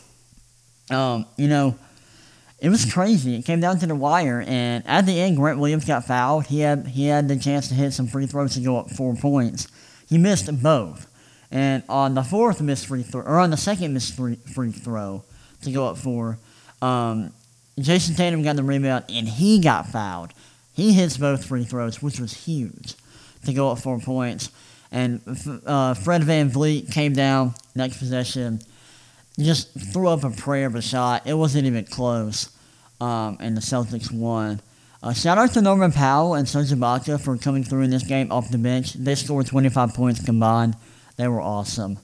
Um, 0.89 1.27
you 1.37 1.47
know, 1.47 1.77
it 2.59 2.69
was 2.69 2.91
crazy. 2.91 3.35
It 3.35 3.45
came 3.45 3.59
down 3.59 3.77
to 3.79 3.85
the 3.85 3.95
wire, 3.95 4.43
and 4.47 4.83
at 4.87 5.05
the 5.05 5.19
end, 5.19 5.37
Grant 5.37 5.59
Williams 5.59 5.85
got 5.85 6.05
fouled. 6.05 6.47
He 6.47 6.61
had 6.61 6.87
he 6.87 7.05
had 7.05 7.27
the 7.27 7.37
chance 7.37 7.67
to 7.67 7.75
hit 7.75 7.91
some 7.91 8.07
free 8.07 8.25
throws 8.25 8.55
to 8.55 8.61
go 8.61 8.77
up 8.77 8.89
four 8.89 9.13
points. 9.15 9.67
He 10.09 10.17
missed 10.17 10.49
both, 10.63 11.05
and 11.51 11.83
on 11.87 12.15
the 12.15 12.23
fourth 12.23 12.59
missed 12.61 12.87
free 12.87 13.03
throw, 13.03 13.21
or 13.21 13.37
on 13.37 13.51
the 13.51 13.57
second 13.57 13.93
missed 13.93 14.15
free, 14.15 14.35
free 14.35 14.71
throw 14.71 15.23
to 15.61 15.71
go 15.71 15.87
up 15.87 15.97
four, 15.97 16.39
um, 16.81 17.31
Jayson 17.79 18.15
Tatum 18.15 18.43
got 18.43 18.55
the 18.55 18.63
rebound, 18.63 19.05
and 19.09 19.27
he 19.27 19.59
got 19.59 19.87
fouled. 19.87 20.33
He 20.73 20.93
hits 20.93 21.17
both 21.17 21.45
free 21.45 21.63
throws, 21.63 22.01
which 22.01 22.19
was 22.19 22.45
huge, 22.45 22.95
to 23.45 23.53
go 23.53 23.71
up 23.71 23.79
four 23.79 23.99
points. 23.99 24.51
And 24.91 25.21
uh, 25.65 25.93
Fred 25.93 26.21
VanVleet 26.21 26.91
came 26.91 27.13
down 27.13 27.53
next 27.75 27.97
possession 27.97 28.61
just 29.39 29.69
threw 29.93 30.07
up 30.07 30.23
a 30.23 30.31
prayer 30.31 30.65
of 30.65 30.75
a 30.75 30.81
shot. 30.81 31.27
It 31.27 31.35
wasn't 31.35 31.65
even 31.65 31.85
close, 31.85 32.49
um, 32.99 33.37
and 33.39 33.55
the 33.55 33.61
Celtics 33.61 34.11
won. 34.11 34.61
Uh, 35.03 35.13
shout 35.13 35.37
out 35.37 35.53
to 35.53 35.61
Norman 35.61 35.91
Powell 35.91 36.33
and 36.33 36.49
Serge 36.49 36.71
Ibaka 36.71 37.21
for 37.21 37.37
coming 37.37 37.63
through 37.63 37.83
in 37.83 37.91
this 37.91 38.03
game 38.03 38.31
off 38.31 38.49
the 38.49 38.57
bench. 38.57 38.93
They 38.93 39.13
scored 39.13 39.45
25 39.45 39.93
points 39.93 40.25
combined. 40.25 40.75
They 41.17 41.27
were 41.27 41.41
awesome. 41.41 41.99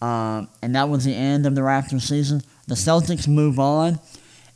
Um, 0.00 0.48
and 0.62 0.74
that 0.74 0.88
was 0.88 1.04
the 1.04 1.14
end 1.14 1.44
of 1.46 1.54
the 1.54 1.60
Raptors 1.60 2.02
season. 2.02 2.42
The 2.66 2.74
Celtics 2.74 3.28
move 3.28 3.58
on. 3.58 4.00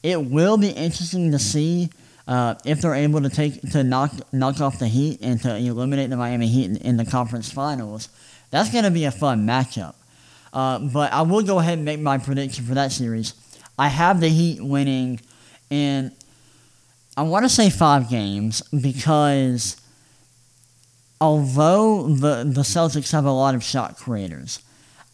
It 0.06 0.24
will 0.24 0.56
be 0.56 0.68
interesting 0.68 1.32
to 1.32 1.38
see 1.40 1.90
uh, 2.28 2.54
if 2.64 2.80
they're 2.80 2.94
able 2.94 3.22
to 3.22 3.28
take 3.28 3.60
to 3.72 3.82
knock 3.82 4.12
knock 4.32 4.60
off 4.60 4.78
the 4.78 4.86
Heat 4.86 5.18
and 5.20 5.42
to 5.42 5.56
eliminate 5.56 6.10
the 6.10 6.16
Miami 6.16 6.46
Heat 6.46 6.66
in, 6.66 6.76
in 6.76 6.96
the 6.96 7.04
conference 7.04 7.50
finals. 7.50 8.08
That's 8.52 8.70
going 8.70 8.84
to 8.84 8.92
be 8.92 9.06
a 9.06 9.10
fun 9.10 9.44
matchup. 9.44 9.96
Uh, 10.52 10.78
but 10.78 11.12
I 11.12 11.22
will 11.22 11.42
go 11.42 11.58
ahead 11.58 11.78
and 11.78 11.84
make 11.84 11.98
my 11.98 12.18
prediction 12.18 12.64
for 12.64 12.74
that 12.74 12.92
series. 12.92 13.34
I 13.76 13.88
have 13.88 14.20
the 14.20 14.28
Heat 14.28 14.62
winning 14.62 15.18
in 15.70 16.12
I 17.16 17.22
want 17.22 17.44
to 17.44 17.48
say 17.48 17.68
five 17.68 18.08
games 18.08 18.62
because 18.62 19.76
although 21.20 22.06
the 22.06 22.44
the 22.44 22.62
Celtics 22.62 23.10
have 23.10 23.24
a 23.24 23.32
lot 23.32 23.56
of 23.56 23.64
shot 23.64 23.96
creators, 23.96 24.60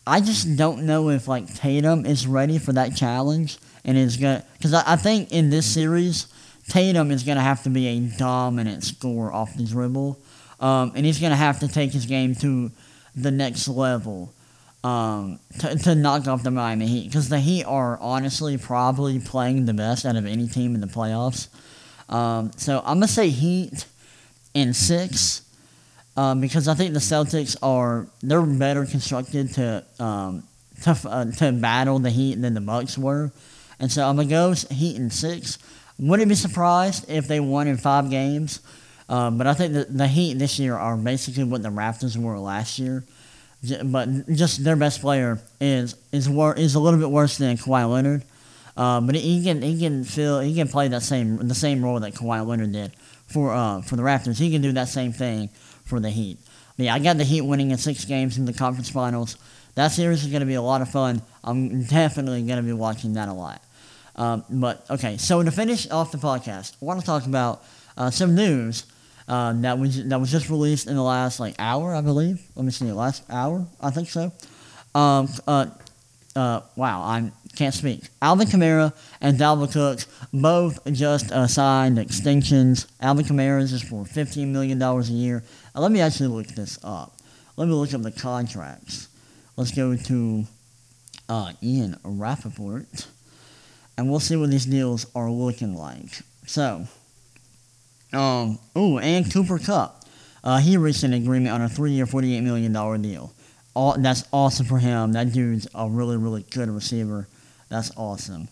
I 0.07 0.21
just 0.21 0.55
don't 0.59 0.85
know 0.85 1.09
if 1.09 1.29
like 1.29 1.55
Tatum 1.55 2.05
is 2.05 2.27
ready 2.27 2.59
for 2.59 2.75
that 2.75 2.95
challenge 2.95 3.57
and 3.85 3.97
is 3.97 4.17
gonna 4.17 4.45
because 4.55 4.75
I, 4.75 4.93
I 4.93 4.97
think 4.97 5.33
in 5.33 5.51
this 5.51 5.67
series 5.67 6.27
Tatum 6.69 7.11
is 7.11 7.23
gonna 7.23 7.43
have 7.43 7.63
to 7.65 7.71
be 7.71 7.87
a 7.89 8.01
dominant 8.19 8.85
scorer 8.85 9.33
off 9.33 9.57
the 9.57 9.65
dribble, 9.65 10.19
um, 10.61 10.93
and 10.95 11.05
he's 11.05 11.19
gonna 11.19 11.37
have 11.37 11.61
to 11.61 11.69
take 11.69 11.93
his 11.93 12.07
game 12.07 12.35
to 12.37 12.71
the 13.15 13.31
next 13.31 13.69
level 13.69 14.33
um, 14.85 15.39
to, 15.59 15.77
to 15.77 15.95
knock 15.95 16.27
off 16.27 16.43
the 16.43 16.51
Miami 16.51 16.87
Heat 16.87 17.09
because 17.09 17.29
the 17.29 17.41
Heat 17.41 17.65
are 17.65 17.99
honestly 18.01 18.59
probably 18.59 19.19
playing 19.19 19.67
the 19.67 19.75
best 19.75 20.07
out 20.07 20.17
of 20.17 20.27
any 20.27 20.49
team 20.49 20.75
in 20.75 20.81
the 20.81 20.87
playoffs. 20.87 21.49
Um, 22.09 22.53
so 22.57 22.79
I'm 22.81 22.97
gonna 22.97 23.09
say 23.09 23.29
Heat 23.29 23.87
in 24.55 24.73
six 24.73 25.43
um, 26.17 26.41
because 26.41 26.69
I 26.69 26.75
think 26.75 26.95
the 26.95 27.01
Celtics 27.01 27.57
are 27.63 28.07
they're 28.23 28.43
better 28.43 28.85
constructed 28.85 29.55
to 29.55 29.85
um, 29.99 30.45
to 30.83 30.99
uh, 31.05 31.25
to 31.33 31.53
battle 31.53 31.99
the 31.99 32.11
Heat 32.11 32.41
than 32.41 32.55
the 32.55 32.61
Bucks 32.61 32.99
were, 32.99 33.33
and 33.83 33.91
so 33.91 34.09
I'm 34.09 34.15
gonna 34.17 34.29
go 34.29 34.55
Heat 34.71 34.97
in 34.97 35.11
six. 35.11 35.59
Wouldn't 35.99 36.29
be 36.29 36.37
surprised 36.37 37.11
if 37.11 37.27
they 37.27 37.41
won 37.41 37.67
in 37.67 37.77
five 37.77 38.09
games, 38.11 38.61
uh, 39.09 39.31
but 39.31 39.47
I 39.49 39.55
think 39.55 39.75
the, 39.75 39.85
the 39.85 40.07
Heat 40.07 40.39
this 40.39 40.59
year 40.59 40.77
are 40.77 40.97
basically 40.97 41.45
what 41.45 41.63
the 41.63 41.69
Raptors 41.69 42.17
were 42.17 42.39
last 42.39 42.79
year. 42.79 43.05
But 43.85 44.29
just 44.29 44.65
their 44.65 44.77
best 44.77 45.01
player 45.01 45.41
is 45.61 45.97
is 46.13 46.31
wor- 46.31 46.55
is 46.55 46.77
a 46.77 46.81
little 46.81 46.99
bit 46.99 47.11
worse 47.11 47.39
than 47.39 47.57
Kawhi 47.57 47.91
Leonard. 47.91 48.25
Uh, 48.77 49.01
but 49.01 49.17
he 49.17 49.43
can 49.43 49.61
he 49.63 49.79
can 49.79 50.05
feel 50.05 50.39
he 50.39 50.55
can 50.55 50.69
play 50.69 50.87
that 50.89 51.03
same 51.03 51.37
the 51.49 51.55
same 51.55 51.85
role 51.85 51.99
that 52.01 52.15
Kawhi 52.15 52.47
Leonard 52.47 52.73
did 52.73 52.93
for 53.27 53.53
uh, 53.53 53.83
for 53.83 53.97
the 53.97 54.03
Raptors. 54.03 54.39
He 54.39 54.51
can 54.53 54.63
do 54.63 54.73
that 54.73 54.89
same 54.89 55.13
thing 55.13 55.49
for 55.85 55.99
the 55.99 56.11
Heat. 56.11 56.39
But 56.77 56.87
yeah, 56.87 56.95
I 56.95 57.01
got 57.01 57.19
the 57.19 57.25
Heat 57.25 57.43
winning 57.43 57.73
in 57.73 57.79
six 57.79 58.05
games 58.05 58.39
in 58.39 58.45
the 58.45 58.53
conference 58.53 58.89
finals. 58.91 59.37
That 59.75 59.89
series 59.89 60.25
is 60.25 60.31
going 60.31 60.41
to 60.41 60.47
be 60.47 60.55
a 60.55 60.63
lot 60.63 60.83
of 60.83 60.91
fun. 60.91 61.23
I'm 61.43 61.83
definitely 61.85 62.43
going 62.43 62.59
to 62.59 62.63
be 62.63 62.73
watching 62.73 63.15
that 63.15 63.29
a 63.29 63.33
lot. 63.33 63.63
Um, 64.17 64.45
but 64.51 64.85
okay, 64.91 65.17
so 65.17 65.43
to 65.43 65.51
finish 65.51 65.91
off 65.91 66.13
the 66.13 66.19
podcast, 66.19 66.77
I 66.81 66.85
want 66.85 67.01
to 67.01 67.07
talk 67.07 67.27
about 67.27 67.65
uh, 67.97 68.11
some 68.11 68.35
news 68.35 68.85
uh, 69.29 69.53
that 69.55 69.79
was 69.79 70.05
that 70.05 70.21
was 70.21 70.31
just 70.31 70.51
released 70.51 70.89
in 70.89 70.97
the 70.97 71.03
last 71.03 71.41
like 71.41 71.55
hour, 71.59 71.95
I 71.95 72.01
believe. 72.01 72.43
Let 72.55 72.65
me 72.65 72.71
see, 72.71 72.87
the 72.87 72.95
last 72.95 73.25
hour, 73.31 73.67
I 73.81 73.91
think 73.91 74.11
so. 74.11 74.33
Um, 74.95 75.29
uh, 75.47 75.67
uh, 76.37 76.61
wow, 76.77 77.03
I'm 77.05 77.33
can't 77.55 77.75
speak. 77.75 78.05
Alvin 78.21 78.49
Kamara 78.49 78.93
and 79.21 79.39
Dalvin 79.39 79.73
Cook 79.73 80.01
both 80.33 80.81
just 80.93 81.31
uh, 81.33 81.47
signed 81.47 81.99
extensions. 81.99 82.87
Alvin 83.01 83.25
Kamara's 83.25 83.73
is 83.73 83.83
for 83.83 84.05
$15 84.05 84.49
million 84.49 84.81
a 84.81 85.03
year. 85.03 85.45
Now, 85.75 85.83
let 85.83 85.93
me 85.93 86.01
actually 86.01 86.29
look 86.29 86.47
this 86.49 86.79
up. 86.83 87.15
Let 87.57 87.69
me 87.69 87.75
look 87.75 87.93
up 87.93 88.03
the 88.03 88.11
contracts. 88.11 89.09
Let's 89.57 89.71
go 89.71 89.95
to 89.95 90.45
uh, 91.29 91.53
Ian 91.63 91.99
Rapoport, 92.03 93.07
and 93.97 94.11
we'll 94.11 94.21
see 94.21 94.37
what 94.37 94.51
these 94.51 94.67
deals 94.67 95.07
are 95.15 95.31
looking 95.31 95.75
like. 95.75 96.21
So, 96.47 96.87
um, 98.13 98.59
oh, 98.77 98.99
and 98.99 99.33
Cooper 99.33 99.59
Kupp, 99.59 100.05
Uh, 100.45 100.59
he 100.59 100.77
reached 100.77 101.05
an 101.05 101.13
agreement 101.13 101.55
on 101.55 101.63
a 101.63 101.69
three-year, 101.69 102.05
$48 102.05 102.43
million 102.43 102.73
deal. 103.01 103.33
All, 103.75 103.97
that's 103.97 104.25
awesome 104.33 104.67
for 104.67 104.79
him. 104.79 105.13
That 105.13 105.33
dude's 105.33 105.69
a 105.75 105.89
really, 105.89 106.17
really 106.17 106.45
good 106.51 106.69
receiver. 106.69 107.29
That's 107.69 107.93
awesome. 107.97 108.49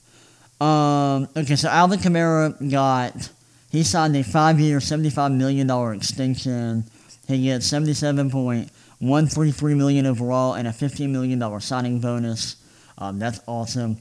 Um, 0.61 1.29
okay, 1.37 1.57
so 1.57 1.69
Alvin 1.69 1.99
Kamara 1.99 2.71
got 2.71 3.31
he 3.71 3.83
signed 3.85 4.17
a 4.17 4.25
five-year, 4.25 4.79
$75 4.79 5.37
million 5.37 5.71
extension. 5.95 6.85
He 7.29 7.45
gets 7.45 7.71
77.133 7.71 9.77
million 9.77 10.07
overall 10.07 10.55
and 10.55 10.67
a 10.67 10.73
$15 10.73 11.11
million 11.11 11.61
signing 11.61 12.01
bonus. 12.01 12.57
Um, 12.99 13.19
that's 13.19 13.41
awesome. 13.47 13.99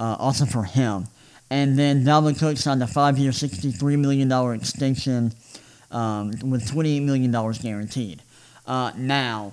Uh, 0.00 0.16
awesome 0.18 0.48
for 0.48 0.64
him. 0.64 1.06
And 1.50 1.78
then 1.78 2.04
Dalvin 2.04 2.38
Cook 2.38 2.56
signed 2.56 2.82
a 2.82 2.86
five-year, 2.86 3.32
$63 3.32 3.98
million 3.98 4.32
extension 4.54 5.32
um, 5.90 6.30
with 6.42 6.66
$28 6.66 7.02
million 7.02 7.30
guaranteed. 7.30 8.22
Uh, 8.66 8.92
now, 8.96 9.52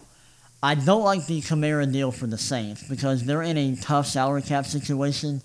I 0.63 0.75
don't 0.75 1.03
like 1.03 1.25
the 1.25 1.41
Kamara 1.41 1.91
deal 1.91 2.13
for 2.13 2.27
the 2.27 2.37
Saints 2.37 2.87
because 2.87 3.25
they're 3.25 3.41
in 3.41 3.57
a 3.57 3.75
tough 3.75 4.07
salary 4.07 4.41
cap 4.41 4.65
situation, 4.65 5.41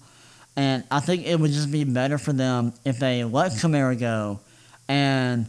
and 0.54 0.84
I 0.88 1.00
think 1.00 1.26
it 1.26 1.40
would 1.40 1.50
just 1.50 1.72
be 1.72 1.82
better 1.82 2.16
for 2.16 2.32
them 2.32 2.72
if 2.84 3.00
they 3.00 3.24
let 3.24 3.52
Kamara 3.52 3.98
go, 3.98 4.40
and 4.88 5.46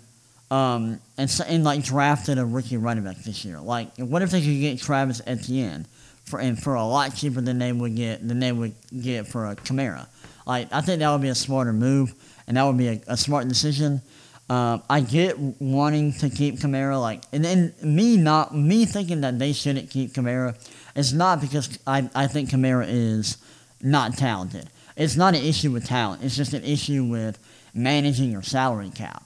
um 0.51 0.99
and, 1.17 1.41
and 1.47 1.63
like 1.63 1.83
drafted 1.83 2.37
a 2.37 2.45
rookie 2.45 2.77
running 2.77 3.03
back 3.03 3.17
this 3.17 3.45
year. 3.45 3.59
Like, 3.59 3.95
what 3.97 4.21
if 4.21 4.31
they 4.31 4.41
could 4.41 4.59
get 4.59 4.79
Travis 4.79 5.21
Etienne 5.25 5.85
for 6.23 6.39
and 6.39 6.61
for 6.61 6.75
a 6.75 6.85
lot 6.85 7.15
cheaper 7.15 7.41
than 7.41 7.59
they 7.59 7.71
would 7.71 7.95
get 7.95 8.27
than 8.27 8.39
they 8.39 8.51
would 8.51 8.75
get 9.01 9.27
for 9.27 9.47
a 9.47 9.55
Kamara? 9.55 10.07
Like, 10.45 10.67
I 10.71 10.81
think 10.81 10.99
that 10.99 11.11
would 11.11 11.21
be 11.21 11.29
a 11.29 11.35
smarter 11.35 11.73
move, 11.73 12.13
and 12.47 12.57
that 12.57 12.63
would 12.63 12.77
be 12.77 12.87
a, 12.87 13.01
a 13.07 13.17
smart 13.17 13.47
decision. 13.47 14.01
Um, 14.49 14.83
I 14.89 14.99
get 14.99 15.39
wanting 15.39 16.13
to 16.13 16.29
keep 16.29 16.55
Kamara, 16.55 16.99
like, 16.99 17.23
and 17.31 17.43
then 17.45 17.73
me 17.81 18.17
not 18.17 18.53
me 18.53 18.85
thinking 18.85 19.21
that 19.21 19.39
they 19.39 19.53
shouldn't 19.53 19.89
keep 19.89 20.13
Kamara. 20.13 20.55
It's 20.95 21.13
not 21.13 21.41
because 21.41 21.79
I, 21.87 22.09
I 22.13 22.27
think 22.27 22.49
Kamara 22.49 22.85
is 22.87 23.37
not 23.81 24.17
talented. 24.17 24.69
It's 24.95 25.15
not 25.15 25.33
an 25.33 25.43
issue 25.43 25.71
with 25.71 25.85
talent. 25.85 26.23
It's 26.23 26.35
just 26.35 26.53
an 26.53 26.63
issue 26.63 27.03
with 27.03 27.39
managing 27.73 28.31
your 28.31 28.43
salary 28.43 28.91
cap. 28.91 29.23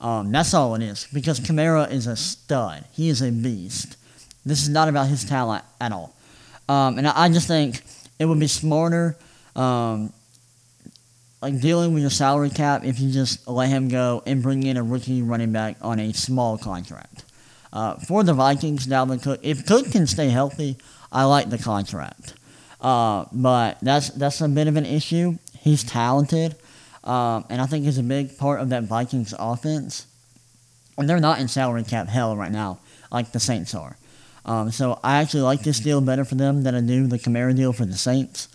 Um, 0.00 0.32
that's 0.32 0.54
all 0.54 0.74
it 0.76 0.82
is. 0.82 1.06
Because 1.12 1.40
Kamara 1.40 1.90
is 1.90 2.06
a 2.06 2.16
stud. 2.16 2.84
He 2.92 3.08
is 3.08 3.20
a 3.20 3.30
beast. 3.30 3.96
This 4.46 4.62
is 4.62 4.70
not 4.70 4.88
about 4.88 5.08
his 5.08 5.24
talent 5.24 5.64
at 5.80 5.92
all. 5.92 6.16
Um, 6.70 6.98
and 6.98 7.08
I, 7.08 7.24
I, 7.24 7.28
just 7.30 7.48
think 7.48 7.82
it 8.20 8.26
would 8.26 8.38
be 8.38 8.46
smarter 8.46 9.16
um, 9.56 10.12
like 11.42 11.60
dealing 11.60 11.92
with 11.94 12.02
your 12.02 12.10
salary 12.10 12.48
cap 12.48 12.84
if 12.84 13.00
you 13.00 13.10
just 13.10 13.48
let 13.48 13.70
him 13.70 13.88
go 13.88 14.22
and 14.24 14.40
bring 14.40 14.62
in 14.62 14.76
a 14.76 14.82
rookie 14.84 15.20
running 15.20 15.50
back 15.50 15.78
on 15.82 15.98
a 15.98 16.12
small 16.12 16.56
contract. 16.56 17.24
Uh, 17.72 17.96
for 17.96 18.22
the 18.22 18.34
Vikings, 18.34 18.86
Dalvin 18.86 19.20
Cook, 19.20 19.40
if 19.42 19.66
Cook 19.66 19.90
can 19.90 20.06
stay 20.06 20.28
healthy, 20.28 20.76
I 21.10 21.24
like 21.24 21.50
the 21.50 21.58
contract. 21.58 22.34
Uh, 22.80 23.24
but 23.32 23.78
that's 23.82 24.10
that's 24.10 24.40
a 24.40 24.48
bit 24.48 24.68
of 24.68 24.76
an 24.76 24.86
issue. 24.86 25.38
He's 25.58 25.82
talented, 25.82 26.54
um, 27.02 27.46
and 27.50 27.60
I 27.60 27.66
think 27.66 27.84
he's 27.84 27.98
a 27.98 28.04
big 28.04 28.38
part 28.38 28.60
of 28.60 28.68
that 28.68 28.84
Vikings 28.84 29.34
offense. 29.36 30.06
And 30.96 31.10
they're 31.10 31.18
not 31.18 31.40
in 31.40 31.48
salary 31.48 31.82
cap 31.82 32.06
hell 32.06 32.36
right 32.36 32.52
now, 32.52 32.78
like 33.10 33.32
the 33.32 33.40
Saints 33.40 33.74
are. 33.74 33.96
Um, 34.44 34.70
so 34.70 34.98
I 35.02 35.20
actually 35.20 35.42
like 35.42 35.62
this 35.62 35.80
deal 35.80 36.00
better 36.00 36.24
for 36.24 36.34
them 36.34 36.62
than 36.62 36.74
I 36.74 36.80
do 36.80 37.06
the 37.06 37.18
Kamara 37.18 37.54
deal 37.54 37.72
for 37.72 37.84
the 37.84 37.96
Saints. 37.96 38.48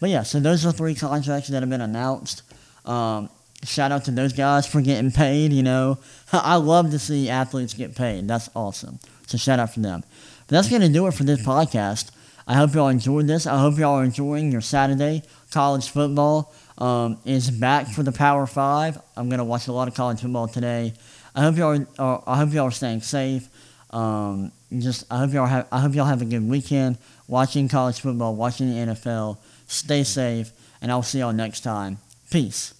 But 0.00 0.10
yeah, 0.10 0.22
so 0.22 0.40
those 0.40 0.64
are 0.66 0.72
three 0.72 0.94
contracts 0.94 1.48
that 1.48 1.62
have 1.62 1.70
been 1.70 1.80
announced. 1.80 2.42
Um, 2.84 3.28
shout 3.64 3.92
out 3.92 4.04
to 4.06 4.10
those 4.10 4.32
guys 4.32 4.66
for 4.66 4.80
getting 4.80 5.10
paid. 5.10 5.52
You 5.52 5.62
know, 5.62 5.98
I 6.32 6.56
love 6.56 6.90
to 6.90 6.98
see 6.98 7.28
athletes 7.28 7.74
get 7.74 7.94
paid. 7.94 8.26
That's 8.26 8.48
awesome. 8.54 8.98
So 9.26 9.38
shout 9.38 9.58
out 9.58 9.74
for 9.74 9.80
them. 9.80 10.02
But 10.46 10.56
that's 10.56 10.68
to 10.80 10.88
do 10.88 11.06
it 11.06 11.14
for 11.14 11.24
this 11.24 11.44
podcast. 11.44 12.10
I 12.46 12.54
hope 12.54 12.74
y'all 12.74 12.88
enjoyed 12.88 13.28
this. 13.28 13.46
I 13.46 13.58
hope 13.60 13.78
y'all 13.78 14.00
are 14.00 14.04
enjoying 14.04 14.50
your 14.50 14.60
Saturday. 14.60 15.22
College 15.52 15.88
football 15.88 16.52
um, 16.78 17.18
is 17.24 17.50
back 17.50 17.86
for 17.86 18.02
the 18.02 18.10
Power 18.10 18.46
Five. 18.46 18.98
I'm 19.16 19.28
to 19.38 19.44
watch 19.44 19.68
a 19.68 19.72
lot 19.72 19.86
of 19.86 19.94
college 19.94 20.20
football 20.20 20.48
today. 20.48 20.94
I 21.34 21.42
hope 21.42 21.56
y'all 21.56 21.86
are. 21.98 22.24
I 22.26 22.38
hope 22.38 22.52
y'all 22.52 22.66
are 22.66 22.72
staying 22.72 23.02
safe. 23.02 23.48
Um, 23.90 24.50
just 24.78 25.04
I 25.10 25.18
hope 25.18 25.32
y'all 25.32 25.46
have. 25.46 25.66
I 25.72 25.80
hope 25.80 25.94
y'all 25.94 26.06
have 26.06 26.22
a 26.22 26.26
good 26.26 26.48
weekend 26.48 26.98
watching 27.26 27.68
college 27.68 28.00
football, 28.00 28.34
watching 28.36 28.70
the 28.70 28.92
NFL. 28.92 29.38
Stay 29.66 30.04
safe, 30.04 30.52
and 30.80 30.90
I'll 30.90 31.02
see 31.02 31.20
y'all 31.20 31.32
next 31.32 31.60
time. 31.60 31.98
Peace. 32.30 32.74